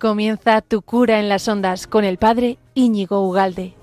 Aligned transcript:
Comienza 0.00 0.62
tu 0.62 0.80
cura 0.80 1.20
en 1.20 1.28
las 1.28 1.46
ondas 1.46 1.86
con 1.86 2.06
el 2.06 2.16
padre 2.16 2.56
Íñigo 2.72 3.20
Ugalde. 3.28 3.74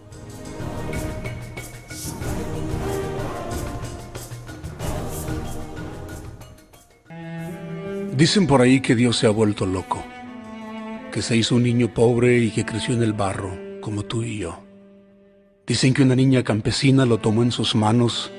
Dicen 8.15 8.47
por 8.47 8.63
ahí 8.63 8.81
que 8.81 8.95
Dios 8.95 9.17
se 9.17 9.27
ha 9.27 9.29
vuelto 9.29 9.67
loco, 9.67 10.03
que 11.11 11.21
se 11.21 11.37
hizo 11.37 11.53
un 11.53 11.61
niño 11.61 11.93
pobre 11.93 12.39
y 12.39 12.49
que 12.49 12.65
creció 12.65 12.95
en 12.95 13.03
el 13.03 13.13
barro, 13.13 13.55
como 13.79 14.01
tú 14.01 14.23
y 14.23 14.39
yo. 14.39 14.57
Dicen 15.67 15.93
que 15.93 16.01
una 16.01 16.15
niña 16.15 16.43
campesina 16.43 17.05
lo 17.05 17.19
tomó 17.19 17.43
en 17.43 17.51
sus 17.51 17.75
manos, 17.75 18.31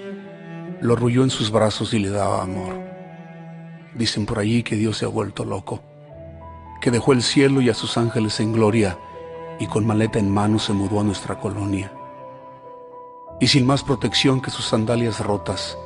lo 0.81 0.95
arrulló 0.95 1.23
en 1.23 1.31
sus 1.31 1.53
brazos 1.53 1.95
y 1.95 2.01
le 2.01 2.09
daba 2.09 2.43
amor. 2.43 2.75
Dicen 3.95 4.27
por 4.27 4.41
allí 4.41 4.65
que 4.65 4.75
Dios 4.75 4.99
se 4.99 5.05
ha 5.05 5.09
vuelto 5.09 5.45
loco, 5.45 5.81
que 6.81 6.91
dejó 6.91 7.13
el 7.13 7.23
cielo 7.23 7.61
y 7.61 7.71
a 7.71 7.75
sus 7.75 7.97
ángeles 7.99 8.41
en 8.41 8.53
gloria 8.53 8.99
y 9.59 9.67
con 9.67 9.87
maleta 9.87 10.19
en 10.19 10.31
mano 10.31 10.59
se 10.59 10.73
mudó 10.73 11.01
a 11.01 11.05
nuestra 11.05 11.39
colonia. 11.39 11.93
Y 13.41 13.49
sin 13.49 13.67
más 13.67 13.83
protección 13.83 14.41
que 14.41 14.51
sus 14.51 14.67
sandalias 14.67 15.21
rotas, 15.21 15.77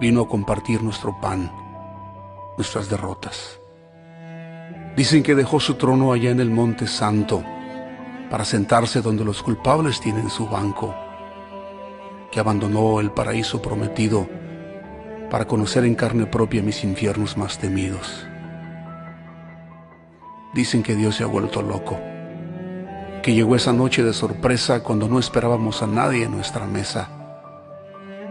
vino 0.00 0.22
a 0.22 0.28
compartir 0.28 0.82
nuestro 0.82 1.18
pan 1.20 1.52
nuestras 2.56 2.90
derrotas. 2.90 3.58
Dicen 4.94 5.22
que 5.22 5.34
dejó 5.34 5.60
su 5.60 5.74
trono 5.74 6.12
allá 6.12 6.30
en 6.30 6.40
el 6.40 6.50
Monte 6.50 6.86
Santo 6.86 7.42
para 8.28 8.44
sentarse 8.44 9.00
donde 9.00 9.24
los 9.24 9.42
culpables 9.42 9.98
tienen 9.98 10.28
su 10.28 10.46
banco, 10.46 10.94
que 12.30 12.38
abandonó 12.38 13.00
el 13.00 13.12
paraíso 13.12 13.62
prometido 13.62 14.28
para 15.30 15.46
conocer 15.46 15.84
en 15.86 15.94
carne 15.94 16.26
propia 16.26 16.62
mis 16.62 16.84
infiernos 16.84 17.36
más 17.38 17.58
temidos. 17.58 18.26
Dicen 20.52 20.82
que 20.82 20.96
Dios 20.96 21.14
se 21.14 21.22
ha 21.22 21.26
vuelto 21.26 21.62
loco, 21.62 21.98
que 23.22 23.34
llegó 23.34 23.54
esa 23.54 23.72
noche 23.72 24.02
de 24.02 24.12
sorpresa 24.12 24.82
cuando 24.82 25.08
no 25.08 25.20
esperábamos 25.20 25.82
a 25.82 25.86
nadie 25.86 26.24
en 26.24 26.32
nuestra 26.32 26.66
mesa, 26.66 27.08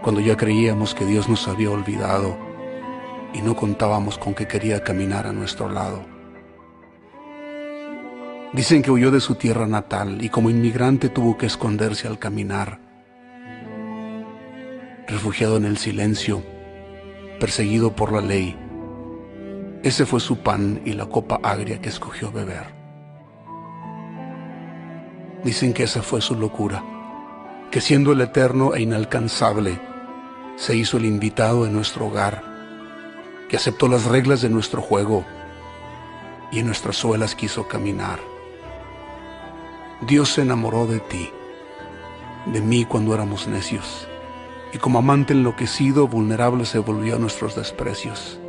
cuando 0.02 0.20
ya 0.20 0.36
creíamos 0.36 0.94
que 0.94 1.06
Dios 1.06 1.30
nos 1.30 1.48
había 1.48 1.72
olvidado 1.72 2.38
y 3.34 3.42
no 3.42 3.56
contábamos 3.56 4.18
con 4.18 4.34
que 4.34 4.48
quería 4.48 4.84
caminar 4.84 5.28
a 5.28 5.32
nuestro 5.32 5.70
lado. 5.70 6.04
Dicen 8.52 8.82
que 8.82 8.92
huyó 8.92 9.12
de 9.12 9.22
su 9.22 9.36
tierra 9.36 9.68
natal 9.68 10.22
y 10.22 10.30
como 10.30 10.50
inmigrante 10.50 11.08
tuvo 11.10 11.38
que 11.38 11.46
esconderse 11.46 12.08
al 12.08 12.20
caminar. 12.20 12.80
Refugiado 15.08 15.58
en 15.58 15.66
el 15.66 15.78
silencio, 15.78 16.44
perseguido 17.40 17.96
por 17.96 18.12
la 18.12 18.22
ley, 18.22 18.58
ese 19.84 20.06
fue 20.06 20.20
su 20.20 20.40
pan 20.40 20.82
y 20.86 20.94
la 20.94 21.06
copa 21.06 21.40
agria 21.42 21.80
que 21.80 21.90
escogió 21.90 22.32
beber. 22.32 22.74
Dicen 25.44 25.74
que 25.74 25.84
esa 25.84 26.02
fue 26.02 26.20
su 26.20 26.36
locura, 26.36 26.84
que 27.72 27.80
siendo 27.80 28.12
el 28.12 28.22
eterno 28.22 28.76
e 28.76 28.82
inalcanzable, 28.82 29.80
se 30.58 30.76
hizo 30.76 30.98
el 30.98 31.06
invitado 31.06 31.66
en 31.66 31.74
nuestro 31.74 32.08
hogar 32.08 32.44
que 33.50 33.58
aceptó 33.58 33.88
las 33.88 34.06
reglas 34.06 34.42
de 34.42 34.50
nuestro 34.50 34.82
juego 34.82 35.26
y 36.52 36.60
en 36.60 36.68
nuestras 36.68 36.98
suelas 36.98 37.36
quiso 37.36 37.68
caminar. 37.68 38.20
Dios 40.02 40.34
se 40.34 40.42
enamoró 40.42 40.86
de 40.86 41.00
ti, 41.00 41.30
de 42.46 42.62
mí 42.62 42.86
cuando 42.86 43.14
éramos 43.14 43.48
necios, 43.48 44.08
y 44.72 44.78
como 44.78 45.00
amante 45.00 45.34
enloquecido, 45.34 46.08
vulnerable 46.08 46.66
se 46.66 46.80
volvió 46.80 47.16
a 47.16 47.20
nuestros 47.20 47.56
desprecios. 47.56 48.40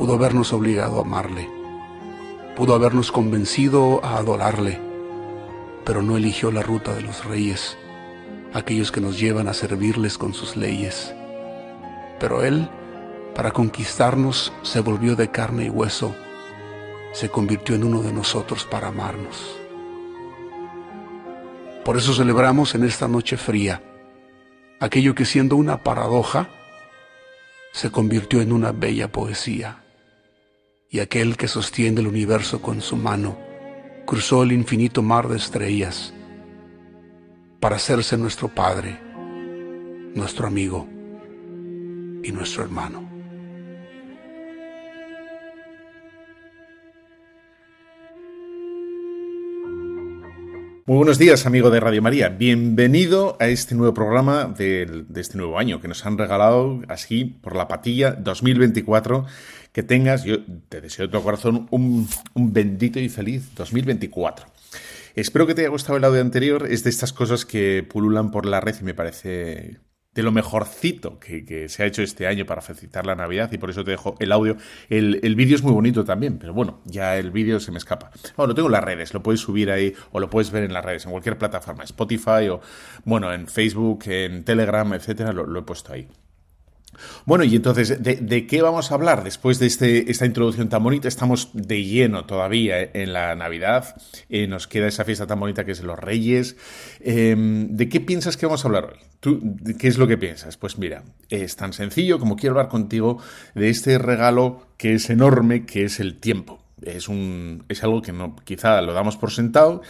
Pudo 0.00 0.14
habernos 0.14 0.54
obligado 0.54 0.96
a 0.96 1.02
amarle, 1.02 1.46
pudo 2.56 2.74
habernos 2.74 3.12
convencido 3.12 4.02
a 4.02 4.16
adorarle, 4.16 4.80
pero 5.84 6.00
no 6.00 6.16
eligió 6.16 6.50
la 6.50 6.62
ruta 6.62 6.94
de 6.94 7.02
los 7.02 7.26
reyes, 7.26 7.76
aquellos 8.54 8.92
que 8.92 9.02
nos 9.02 9.20
llevan 9.20 9.46
a 9.46 9.52
servirles 9.52 10.16
con 10.16 10.32
sus 10.32 10.56
leyes. 10.56 11.14
Pero 12.18 12.42
Él 12.42 12.70
para 13.34 13.50
conquistarnos 13.50 14.54
se 14.62 14.80
volvió 14.80 15.16
de 15.16 15.30
carne 15.30 15.66
y 15.66 15.68
hueso, 15.68 16.14
se 17.12 17.28
convirtió 17.28 17.74
en 17.74 17.84
uno 17.84 18.00
de 18.00 18.14
nosotros 18.14 18.64
para 18.64 18.88
amarnos. 18.88 19.60
Por 21.84 21.98
eso 21.98 22.14
celebramos 22.14 22.74
en 22.74 22.84
esta 22.84 23.06
noche 23.06 23.36
fría 23.36 23.82
aquello 24.80 25.14
que 25.14 25.26
siendo 25.26 25.56
una 25.56 25.82
paradoja, 25.82 26.48
se 27.72 27.90
convirtió 27.90 28.40
en 28.40 28.52
una 28.52 28.72
bella 28.72 29.12
poesía. 29.12 29.89
Y 30.92 30.98
aquel 30.98 31.36
que 31.36 31.46
sostiene 31.46 32.00
el 32.00 32.08
universo 32.08 32.60
con 32.60 32.80
su 32.80 32.96
mano, 32.96 33.38
cruzó 34.06 34.42
el 34.42 34.50
infinito 34.50 35.02
mar 35.02 35.28
de 35.28 35.36
estrellas 35.36 36.12
para 37.60 37.76
hacerse 37.76 38.18
nuestro 38.18 38.48
Padre, 38.48 39.00
nuestro 40.14 40.48
amigo 40.48 40.88
y 42.24 42.32
nuestro 42.32 42.64
hermano. 42.64 43.09
Muy 50.90 50.96
buenos 50.96 51.20
días, 51.20 51.46
amigo 51.46 51.70
de 51.70 51.78
Radio 51.78 52.02
María. 52.02 52.30
Bienvenido 52.30 53.36
a 53.38 53.46
este 53.46 53.76
nuevo 53.76 53.94
programa 53.94 54.52
de, 54.58 55.04
este 55.14 55.38
nuevo 55.38 55.56
año 55.56 55.80
que 55.80 55.86
nos 55.86 56.04
han 56.04 56.18
regalado 56.18 56.82
así 56.88 57.26
por 57.26 57.54
la 57.54 57.68
patilla 57.68 58.10
2024. 58.10 59.24
Que 59.72 59.84
tengas, 59.84 60.24
yo 60.24 60.44
te 60.68 60.80
deseo 60.80 61.06
de 61.06 61.12
todo 61.12 61.22
corazón 61.22 61.68
un, 61.70 62.08
un 62.34 62.52
bendito 62.52 62.98
y 62.98 63.08
feliz 63.08 63.54
2024. 63.54 64.46
Espero 65.14 65.46
que 65.46 65.54
te 65.54 65.60
haya 65.60 65.70
gustado 65.70 65.96
el 65.96 66.02
audio 66.02 66.22
anterior. 66.22 66.66
Es 66.68 66.82
de 66.82 66.90
estas 66.90 67.12
cosas 67.12 67.44
que 67.44 67.86
pululan 67.88 68.32
por 68.32 68.44
la 68.44 68.60
red 68.60 68.74
y 68.80 68.82
me 68.82 68.92
parece 68.92 69.78
de 70.14 70.22
lo 70.22 70.32
mejorcito 70.32 71.20
que, 71.20 71.68
se 71.68 71.82
ha 71.82 71.86
hecho 71.86 72.02
este 72.02 72.26
año 72.26 72.44
para 72.44 72.62
felicitar 72.62 73.06
la 73.06 73.14
Navidad 73.14 73.50
y 73.52 73.58
por 73.58 73.70
eso 73.70 73.84
te 73.84 73.92
dejo 73.92 74.16
el 74.18 74.32
audio. 74.32 74.56
El, 74.88 75.20
el 75.22 75.36
vídeo 75.36 75.54
es 75.54 75.62
muy 75.62 75.72
bonito 75.72 76.04
también, 76.04 76.38
pero 76.38 76.52
bueno, 76.52 76.80
ya 76.84 77.16
el 77.16 77.30
vídeo 77.30 77.60
se 77.60 77.70
me 77.70 77.78
escapa. 77.78 78.10
Bueno, 78.36 78.48
lo 78.48 78.54
tengo 78.54 78.68
en 78.68 78.72
las 78.72 78.84
redes, 78.84 79.14
lo 79.14 79.22
puedes 79.22 79.40
subir 79.40 79.70
ahí 79.70 79.94
o 80.12 80.20
lo 80.20 80.28
puedes 80.28 80.50
ver 80.50 80.64
en 80.64 80.72
las 80.72 80.84
redes, 80.84 81.04
en 81.04 81.12
cualquier 81.12 81.38
plataforma, 81.38 81.84
Spotify 81.84 82.48
o, 82.50 82.60
bueno, 83.04 83.32
en 83.32 83.46
Facebook, 83.46 84.04
en 84.06 84.44
Telegram, 84.44 84.92
etcétera, 84.94 85.32
lo 85.32 85.58
he 85.58 85.62
puesto 85.62 85.92
ahí. 85.92 86.08
Bueno, 87.26 87.44
y 87.44 87.56
entonces, 87.56 88.02
¿de, 88.02 88.46
qué 88.46 88.62
vamos 88.62 88.90
a 88.90 88.94
hablar 88.94 89.24
después 89.24 89.58
de 89.58 89.66
este, 89.66 90.10
esta 90.10 90.26
introducción 90.26 90.68
tan 90.68 90.82
bonita? 90.82 91.08
Estamos 91.08 91.50
de 91.52 91.84
lleno 91.84 92.24
todavía 92.24 92.80
en 92.80 93.12
la 93.12 93.34
Navidad, 93.34 93.96
eh, 94.28 94.46
nos 94.46 94.66
queda 94.66 94.88
esa 94.88 95.04
fiesta 95.04 95.26
tan 95.26 95.40
bonita 95.40 95.64
que 95.64 95.72
es 95.72 95.82
los 95.82 95.98
Reyes. 95.98 96.56
Em, 97.00 97.76
¿De 97.76 97.88
qué 97.88 98.00
piensas 98.00 98.36
que 98.36 98.46
vamos 98.46 98.64
a 98.64 98.68
hablar 98.68 98.84
hoy? 98.86 98.98
¿Tú, 99.20 99.56
¿Qué 99.78 99.88
es 99.88 99.98
lo 99.98 100.06
que 100.06 100.16
piensas? 100.16 100.56
Pues 100.56 100.78
mira, 100.78 101.02
es 101.28 101.56
tan 101.56 101.72
sencillo 101.72 102.18
como 102.18 102.36
quiero 102.36 102.54
hablar 102.54 102.68
contigo 102.68 103.18
de 103.54 103.68
este 103.68 103.98
regalo 103.98 104.66
que 104.76 104.94
es 104.94 105.10
enorme, 105.10 105.66
que 105.66 105.84
es 105.84 106.00
el 106.00 106.16
tiempo. 106.16 106.62
Es, 106.82 107.08
un, 107.08 107.64
es 107.68 107.84
algo 107.84 108.00
que 108.00 108.12
no, 108.12 108.36
quizá 108.44 108.80
lo 108.80 108.94
damos 108.94 109.16
por 109.16 109.30
sentado 109.30 109.82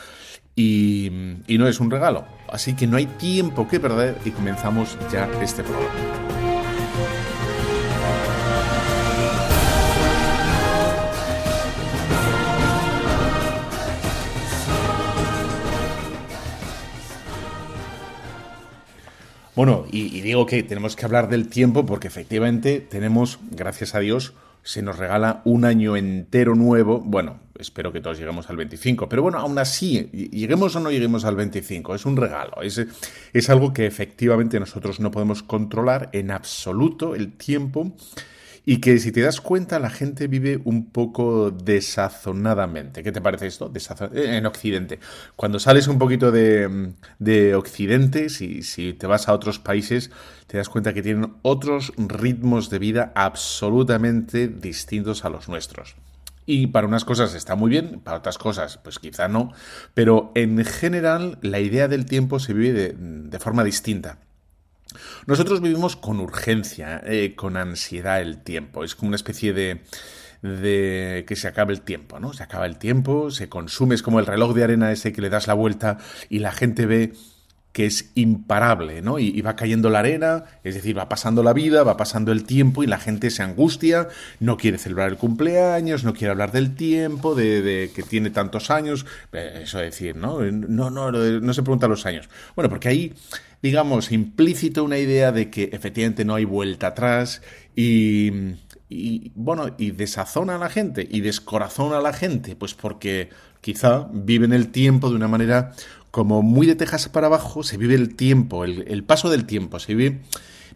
y 0.56 1.10
no 1.48 1.68
es 1.68 1.80
un 1.80 1.90
regalo. 1.90 2.26
Así 2.48 2.74
que 2.74 2.86
no 2.86 2.96
hay 2.96 3.06
tiempo 3.06 3.68
que 3.68 3.80
perder 3.80 4.18
y 4.24 4.30
comenzamos 4.30 4.98
ya 5.12 5.30
este 5.40 5.62
programa. 5.62 6.49
Bueno, 19.60 19.84
y, 19.92 20.22
digo 20.22 20.46
que 20.46 20.62
tenemos 20.62 20.96
que 20.96 21.04
hablar 21.04 21.28
del 21.28 21.48
tiempo 21.48 21.84
porque 21.84 22.08
efectivamente 22.08 22.80
tenemos, 22.80 23.38
gracias 23.50 23.94
a 23.94 24.00
Dios, 24.00 24.32
se 24.62 24.80
nos 24.80 24.96
regala 24.96 25.42
un 25.44 25.66
año 25.66 25.98
entero 25.98 26.54
nuevo. 26.54 27.00
Bueno, 27.00 27.40
espero 27.58 27.92
que 27.92 28.00
todos 28.00 28.18
lleguemos 28.18 28.48
al 28.48 28.56
25, 28.56 29.06
pero 29.10 29.20
bueno, 29.20 29.36
aún 29.36 29.58
así, 29.58 30.08
lleguemos 30.12 30.76
o 30.76 30.80
no 30.80 30.90
lleguemos 30.90 31.26
al 31.26 31.36
25, 31.36 31.94
es 31.94 32.06
un 32.06 32.16
regalo, 32.16 32.62
es, 32.62 32.86
es 33.34 33.50
algo 33.50 33.74
que 33.74 33.84
efectivamente 33.84 34.58
nosotros 34.58 34.98
no 34.98 35.10
podemos 35.10 35.42
controlar 35.42 36.08
en 36.14 36.30
absoluto 36.30 37.14
el 37.14 37.34
tiempo 37.34 37.92
y 38.70 38.76
que 38.76 39.00
si 39.00 39.10
te 39.10 39.20
das 39.20 39.40
cuenta 39.40 39.80
la 39.80 39.90
gente 39.90 40.28
vive 40.28 40.60
un 40.62 40.90
poco 40.90 41.50
desazonadamente. 41.50 43.02
¿Qué 43.02 43.10
te 43.10 43.20
parece 43.20 43.48
esto? 43.48 43.68
Eh, 44.14 44.36
en 44.36 44.46
Occidente. 44.46 45.00
Cuando 45.34 45.58
sales 45.58 45.88
un 45.88 45.98
poquito 45.98 46.30
de, 46.30 46.92
de 47.18 47.56
Occidente, 47.56 48.28
si, 48.28 48.62
si 48.62 48.92
te 48.92 49.08
vas 49.08 49.28
a 49.28 49.32
otros 49.32 49.58
países, 49.58 50.12
te 50.46 50.56
das 50.56 50.68
cuenta 50.68 50.94
que 50.94 51.02
tienen 51.02 51.34
otros 51.42 51.92
ritmos 51.96 52.70
de 52.70 52.78
vida 52.78 53.10
absolutamente 53.16 54.46
distintos 54.46 55.24
a 55.24 55.30
los 55.30 55.48
nuestros. 55.48 55.96
Y 56.46 56.68
para 56.68 56.86
unas 56.86 57.04
cosas 57.04 57.34
está 57.34 57.56
muy 57.56 57.70
bien, 57.70 57.98
para 58.04 58.18
otras 58.18 58.38
cosas 58.38 58.78
pues 58.78 59.00
quizá 59.00 59.26
no, 59.26 59.52
pero 59.94 60.30
en 60.36 60.64
general 60.64 61.38
la 61.42 61.58
idea 61.58 61.88
del 61.88 62.06
tiempo 62.06 62.38
se 62.38 62.52
vive 62.52 62.72
de, 62.72 62.94
de 62.96 63.38
forma 63.40 63.64
distinta. 63.64 64.18
Nosotros 65.26 65.60
vivimos 65.60 65.96
con 65.96 66.20
urgencia, 66.20 67.00
eh, 67.04 67.34
con 67.36 67.56
ansiedad 67.56 68.20
el 68.20 68.42
tiempo. 68.42 68.84
Es 68.84 68.94
como 68.94 69.08
una 69.08 69.16
especie 69.16 69.52
de, 69.52 69.82
de 70.42 71.24
que 71.26 71.36
se 71.36 71.48
acabe 71.48 71.72
el 71.72 71.82
tiempo, 71.82 72.18
¿no? 72.20 72.32
Se 72.32 72.42
acaba 72.42 72.66
el 72.66 72.78
tiempo, 72.78 73.30
se 73.30 73.48
consume, 73.48 73.94
es 73.94 74.02
como 74.02 74.20
el 74.20 74.26
reloj 74.26 74.54
de 74.54 74.64
arena 74.64 74.92
ese 74.92 75.12
que 75.12 75.20
le 75.20 75.30
das 75.30 75.46
la 75.46 75.54
vuelta 75.54 75.98
y 76.28 76.38
la 76.38 76.52
gente 76.52 76.86
ve 76.86 77.12
que 77.72 77.86
es 77.86 78.10
imparable, 78.14 79.00
¿no? 79.00 79.18
Y, 79.18 79.40
va 79.42 79.54
cayendo 79.54 79.90
la 79.90 80.00
arena, 80.00 80.44
es 80.64 80.74
decir, 80.74 80.98
va 80.98 81.08
pasando 81.08 81.42
la 81.42 81.52
vida, 81.52 81.84
va 81.84 81.96
pasando 81.96 82.32
el 82.32 82.44
tiempo 82.44 82.82
y 82.82 82.86
la 82.86 82.98
gente 82.98 83.30
se 83.30 83.42
angustia, 83.42 84.08
no 84.40 84.56
quiere 84.56 84.78
celebrar 84.78 85.08
el 85.08 85.16
cumpleaños, 85.16 86.02
no 86.02 86.12
quiere 86.12 86.32
hablar 86.32 86.50
del 86.50 86.74
tiempo, 86.74 87.34
de, 87.34 87.90
que 87.94 88.02
tiene 88.02 88.30
tantos 88.30 88.70
años, 88.70 89.06
eh, 89.32 89.60
eso 89.62 89.78
decir, 89.78 90.16
¿no? 90.16 90.40
No, 90.40 90.90
no, 90.90 91.12
no 91.12 91.54
se 91.54 91.62
pregunta 91.62 91.86
los 91.86 92.06
años. 92.06 92.28
Bueno, 92.56 92.68
porque 92.68 92.88
ahí, 92.88 93.14
digamos, 93.62 94.10
implícito 94.10 94.82
una 94.82 94.98
idea 94.98 95.30
de 95.30 95.48
que 95.48 95.70
efectivamente 95.72 96.24
no 96.24 96.34
hay 96.34 96.44
vuelta 96.44 96.88
atrás 96.88 97.40
y, 97.76 98.32
y 98.88 99.30
bueno, 99.36 99.76
y 99.78 99.92
desazona 99.92 100.56
a 100.56 100.58
la 100.58 100.70
gente 100.70 101.06
y 101.08 101.20
descorazona 101.20 101.98
a 101.98 102.02
la 102.02 102.12
gente, 102.12 102.56
pues 102.56 102.74
porque 102.74 103.30
quizá 103.60 104.08
viven 104.12 104.52
el 104.52 104.68
tiempo 104.68 105.10
de 105.10 105.16
una 105.16 105.28
manera 105.28 105.72
como 106.10 106.42
muy 106.42 106.66
de 106.66 106.74
Texas 106.74 107.08
para 107.08 107.28
abajo, 107.28 107.62
se 107.62 107.76
vive 107.76 107.94
el 107.94 108.14
tiempo, 108.16 108.64
el, 108.64 109.04
paso 109.04 109.30
del 109.30 109.46
tiempo, 109.46 109.78
se 109.78 109.94
vive, 109.94 110.20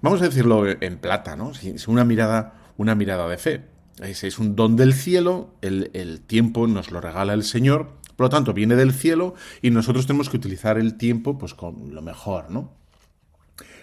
vamos 0.00 0.20
a 0.22 0.26
decirlo 0.26 0.64
en 0.69 0.98
plata, 0.98 1.36
¿no? 1.36 1.52
Es 1.52 1.88
una 1.88 2.04
mirada, 2.04 2.54
una 2.76 2.94
mirada 2.94 3.28
de 3.28 3.38
fe. 3.38 3.64
Es, 4.00 4.25
es 4.25 4.38
un 4.38 4.56
don 4.56 4.76
del 4.76 4.92
cielo, 4.92 5.54
el, 5.62 5.90
el 5.94 6.20
tiempo 6.20 6.66
nos 6.66 6.90
lo 6.90 7.00
regala 7.00 7.32
el 7.32 7.44
Señor, 7.44 7.92
por 8.16 8.26
lo 8.26 8.31
tanto 8.31 8.52
viene 8.52 8.76
del 8.76 8.92
cielo 8.92 9.34
y 9.62 9.70
nosotros 9.70 10.06
tenemos 10.06 10.28
que 10.28 10.36
utilizar 10.36 10.78
el 10.78 10.96
tiempo 10.96 11.38
pues 11.38 11.54
con 11.54 11.94
lo 11.94 12.02
mejor, 12.02 12.50
¿no? 12.50 12.72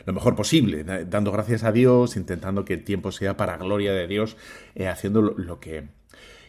lo 0.05 0.13
mejor 0.13 0.35
posible, 0.35 0.83
dando 0.83 1.31
gracias 1.31 1.63
a 1.63 1.71
Dios, 1.71 2.15
intentando 2.15 2.65
que 2.65 2.73
el 2.73 2.83
tiempo 2.83 3.11
sea 3.11 3.37
para 3.37 3.57
gloria 3.57 3.93
de 3.93 4.07
Dios, 4.07 4.37
eh, 4.75 4.87
haciendo 4.87 5.21
lo, 5.21 5.59
que... 5.59 5.89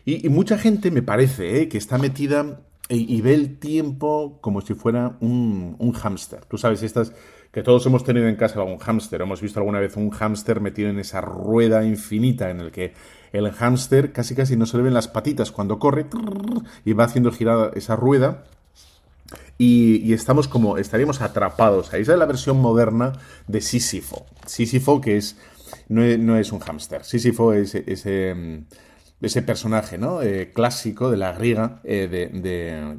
Y, 0.05 0.29
mucha 0.29 0.59
gente 0.59 0.91
me 0.91 1.03
parece 1.03 1.63
eh, 1.63 1.69
que 1.69 1.79
está 1.79 1.99
metida 1.99 2.61
y, 2.97 3.21
ve 3.21 3.35
el 3.35 3.59
tiempo 3.59 4.39
como 4.41 4.61
si 4.61 4.75
fuera 4.75 5.17
un, 5.21 5.77
un 5.79 5.93
hámster. 5.93 6.45
Tú 6.45 6.59
sabes, 6.59 6.83
estas 6.83 7.13
que 7.53 7.63
todos 7.63 7.85
hemos 7.87 8.03
tenido 8.03 8.29
en 8.29 8.37
casa 8.37 8.63
un 8.63 8.79
hámster, 8.79 9.21
hemos 9.21 9.41
visto 9.41 9.61
alguna 9.61 9.79
vez 9.79 9.97
un 9.97 10.11
hámster 10.11 10.61
metido 10.61 10.89
en 10.89 10.99
esa 10.99 11.21
rueda 11.21 11.85
infinita 11.85 12.51
en 12.51 12.61
el 12.61 12.71
que 12.71 12.95
el 13.33 13.51
hámster 13.51 14.13
casi 14.13 14.35
casi 14.35 14.57
no 14.57 14.67
se 14.67 14.77
le 14.79 14.83
ven 14.83 14.95
las 14.95 15.09
patitas 15.09 15.53
cuando 15.53 15.79
corre 15.79 16.07
y 16.85 16.93
va 16.95 17.05
haciendo 17.05 17.31
girar 17.31 17.73
esa 17.75 17.95
rueda 17.97 18.45
y, 19.59 20.13
estamos 20.13 20.49
como, 20.49 20.77
estaríamos 20.79 21.21
atrapados 21.21 21.93
ahí. 21.93 22.03
Esa 22.03 22.15
es 22.15 22.19
la 22.19 22.27
versión 22.27 22.61
moderna 22.61 23.13
de 23.47 23.61
Sísifo. 23.61 24.27
Sísifo 24.45 25.01
que 25.01 25.17
es, 25.17 25.37
no 25.89 26.03
es, 26.37 26.53
un 26.53 26.59
hámster. 26.59 27.05
Sísifo 27.05 27.53
es 27.53 27.75
ese, 27.75 28.35
mm, 28.35 28.65
ese 29.23 29.43
personaje 29.43 29.99
¿no? 29.99 30.21
Eh, 30.21 30.51
clásico 30.53 31.11
de 31.11 31.17
la 31.17 31.33
griega, 31.33 31.81
eh, 31.85 32.09
de, 32.09 32.99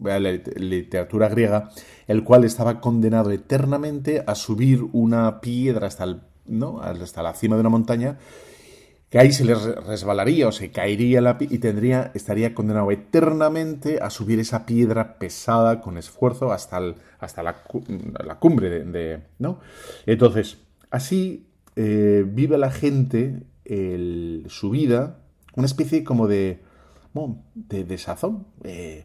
la 0.00 0.18
literatura 0.56 1.28
griega, 1.28 1.70
el 2.06 2.24
cual 2.24 2.44
estaba 2.44 2.80
condenado 2.80 3.30
eternamente 3.30 4.24
a 4.26 4.34
subir 4.34 4.82
una 4.92 5.40
piedra 5.40 5.86
hasta, 5.86 6.04
el, 6.04 6.20
¿no? 6.46 6.80
hasta 6.80 7.22
la 7.22 7.34
cima 7.34 7.56
de 7.56 7.60
una 7.60 7.70
montaña 7.70 8.18
que 9.10 9.18
ahí 9.18 9.32
se 9.32 9.44
le 9.44 9.54
resbalaría 9.54 10.48
o 10.48 10.52
se 10.52 10.70
caería 10.70 11.20
la 11.22 11.38
y 11.40 11.58
tendría 11.58 12.10
estaría 12.14 12.54
condenado 12.54 12.90
eternamente 12.90 14.00
a 14.02 14.10
subir 14.10 14.38
esa 14.38 14.66
piedra 14.66 15.18
pesada 15.18 15.80
con 15.80 15.96
esfuerzo 15.96 16.52
hasta, 16.52 16.94
hasta 17.18 17.42
la, 17.42 17.62
cumbre 18.38 18.84
de, 18.84 19.20
¿no? 19.38 19.60
Entonces, 20.04 20.58
así 20.90 21.46
eh, 21.76 22.22
vive 22.26 22.58
la 22.58 22.70
gente 22.70 23.44
su 24.48 24.70
vida 24.70 25.18
una 25.54 25.66
especie 25.66 26.04
como 26.04 26.26
de, 26.26 26.62
de, 27.54 27.84
de 27.84 27.98
sazón, 27.98 28.46
eh, 28.64 29.04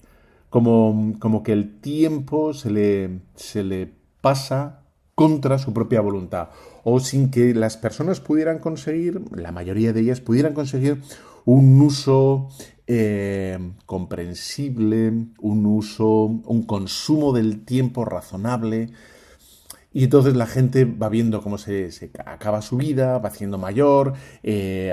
como, 0.50 1.14
como, 1.20 1.44
que 1.44 1.54
el 1.54 1.80
tiempo 1.80 2.54
se 2.54 2.70
le, 2.70 3.22
se 3.36 3.64
le 3.64 3.92
pasa 4.22 4.84
contra 5.16 5.58
su 5.58 5.74
propia 5.74 6.02
voluntad. 6.02 6.50
O 6.84 7.00
sin 7.00 7.32
que 7.32 7.54
las 7.54 7.78
personas 7.78 8.20
pudieran 8.20 8.60
conseguir, 8.60 9.22
la 9.32 9.52
mayoría 9.52 9.94
de 9.94 10.02
ellas 10.02 10.22
pudieran 10.22 10.54
conseguir 10.54 11.02
un 11.46 11.82
uso 11.82 12.50
eh, 12.88 13.58
comprensible, 13.86 15.14
un 15.40 15.66
uso, 15.66 16.26
un 16.26 16.64
consumo 16.64 17.34
del 17.34 17.66
tiempo 17.66 18.06
razonable, 18.06 18.90
y 19.94 20.06
entonces 20.06 20.36
la 20.36 20.48
gente 20.48 20.86
va 20.86 21.08
viendo 21.08 21.42
cómo 21.42 21.58
se, 21.58 21.90
acaba 22.26 22.62
su 22.62 22.78
vida, 22.78 23.20
va 23.20 23.30
haciendo 23.30 23.60
mayor, 23.60 24.14
eh, 24.42 24.92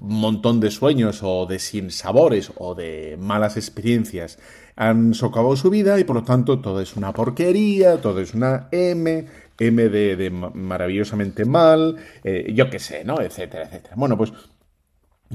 un 0.00 0.20
montón 0.20 0.60
de 0.60 0.70
sueños 0.70 1.20
o 1.22 1.46
de 1.46 1.58
sinsabores 1.58 2.52
o 2.56 2.74
de 2.74 3.16
malas 3.18 3.56
experiencias 3.56 4.38
han 4.76 5.14
socavado 5.14 5.56
su 5.56 5.70
vida 5.70 5.98
y 5.98 6.04
por 6.04 6.16
lo 6.16 6.22
tanto 6.22 6.60
todo 6.60 6.80
es 6.80 6.96
una 6.96 7.12
porquería, 7.12 8.00
todo 8.00 8.20
es 8.20 8.34
una 8.34 8.68
M, 8.70 9.26
M 9.58 9.88
de, 9.88 10.30
maravillosamente 10.30 11.44
mal, 11.44 11.96
eh, 12.24 12.52
yo 12.54 12.68
qué 12.70 12.78
sé, 12.78 13.04
¿no? 13.04 13.20
Etcétera, 13.20 13.64
etcétera. 13.64 13.94
Bueno, 13.96 14.16
pues, 14.16 14.32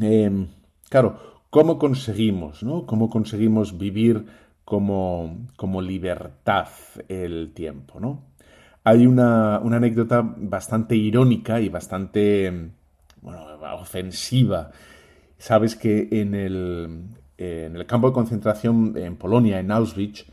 em, 0.02 0.48
claro, 0.90 1.42
¿cómo 1.50 1.78
conseguimos, 1.78 2.64
¿no? 2.64 2.86
¿Cómo 2.86 3.10
conseguimos 3.10 3.78
vivir 3.78 4.26
como, 4.66 5.48
como 5.56 5.82
libertad 5.82 6.68
el 7.08 7.54
tiempo, 7.54 8.00
¿no? 8.00 8.37
Hay 8.88 9.06
una, 9.06 9.58
anécdota 9.58 10.22
bastante 10.22 10.96
irónica 10.96 11.60
y 11.60 11.68
bastante 11.68 12.72
ofensiva. 13.78 14.72
Sabes 15.38 15.76
que 15.76 16.08
en 16.10 16.34
el, 16.34 17.02
en 17.38 17.76
el 17.76 17.86
campo 17.86 18.08
de 18.08 18.14
concentración 18.14 18.94
en 18.96 19.18
Polonia, 19.18 19.60
en 19.60 19.72
Auschwitz, 19.72 20.28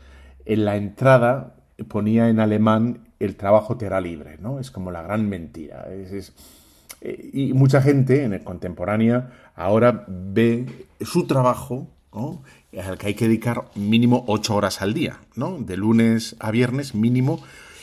en 0.45 0.63
la 0.63 0.77
entrada 0.77 1.57
ponía 1.89 2.29
en 2.29 2.39
alemán 2.39 3.09
el 3.19 3.35
trabajo 3.35 3.75
te 3.75 3.87
hará 3.87 3.99
libre, 3.99 4.37
¿no? 4.39 4.61
Es 4.61 4.71
como 4.71 4.89
la 4.89 5.01
gran 5.01 5.27
mentira. 5.27 5.87
Eh, 5.89 7.29
y 7.33 7.51
mucha 7.51 7.81
gente 7.81 8.23
en 8.23 8.31
el 8.31 8.43
contemporánea 8.45 9.33
ahora 9.55 10.05
ve 10.07 10.87
su 11.01 11.27
trabajo, 11.27 11.89
al 12.13 12.97
que 12.97 13.07
hay 13.07 13.15
que 13.15 13.27
dedicar 13.27 13.65
mínimo 13.75 14.23
ocho 14.27 14.55
horas 14.55 14.81
al 14.81 14.93
día, 14.93 15.19
¿no? 15.35 15.57
De 15.57 15.75
lunes 15.75 16.37
a 16.39 16.51
viernes 16.51 16.95
mínimo 16.95 17.41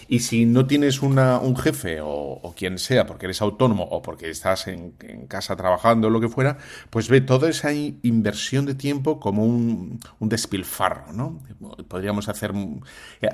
y 0.09 0.21
si 0.21 0.45
no 0.47 0.67
tienes 0.67 1.03
una, 1.03 1.39
un 1.39 1.57
jefe 1.57 2.01
o, 2.03 2.55
quien 2.57 2.79
sea, 2.79 3.07
porque 3.07 3.27
eres 3.27 3.43
autónomo 3.43 3.85
o 3.85 4.03
porque 4.03 4.31
estás 4.31 4.69
en, 4.69 4.93
casa 5.29 5.57
trabajando 5.57 6.09
o 6.09 6.11
lo 6.11 6.21
que 6.21 6.29
fuera, 6.29 6.59
pues 6.91 7.09
ve 7.09 7.21
toda 7.21 7.49
esa 7.49 7.73
inversión 7.73 8.67
de 8.67 8.75
tiempo 8.75 9.21
como 9.21 9.45
un, 9.45 10.01
un 10.19 10.29
despilfarro, 10.29 11.13
¿no? 11.13 11.41
Podríamos 11.89 12.29
hacer... 12.29 12.53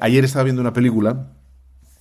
Ayer 0.00 0.24
estaba 0.24 0.44
viendo 0.44 0.62
una 0.62 0.72
película 0.72 1.32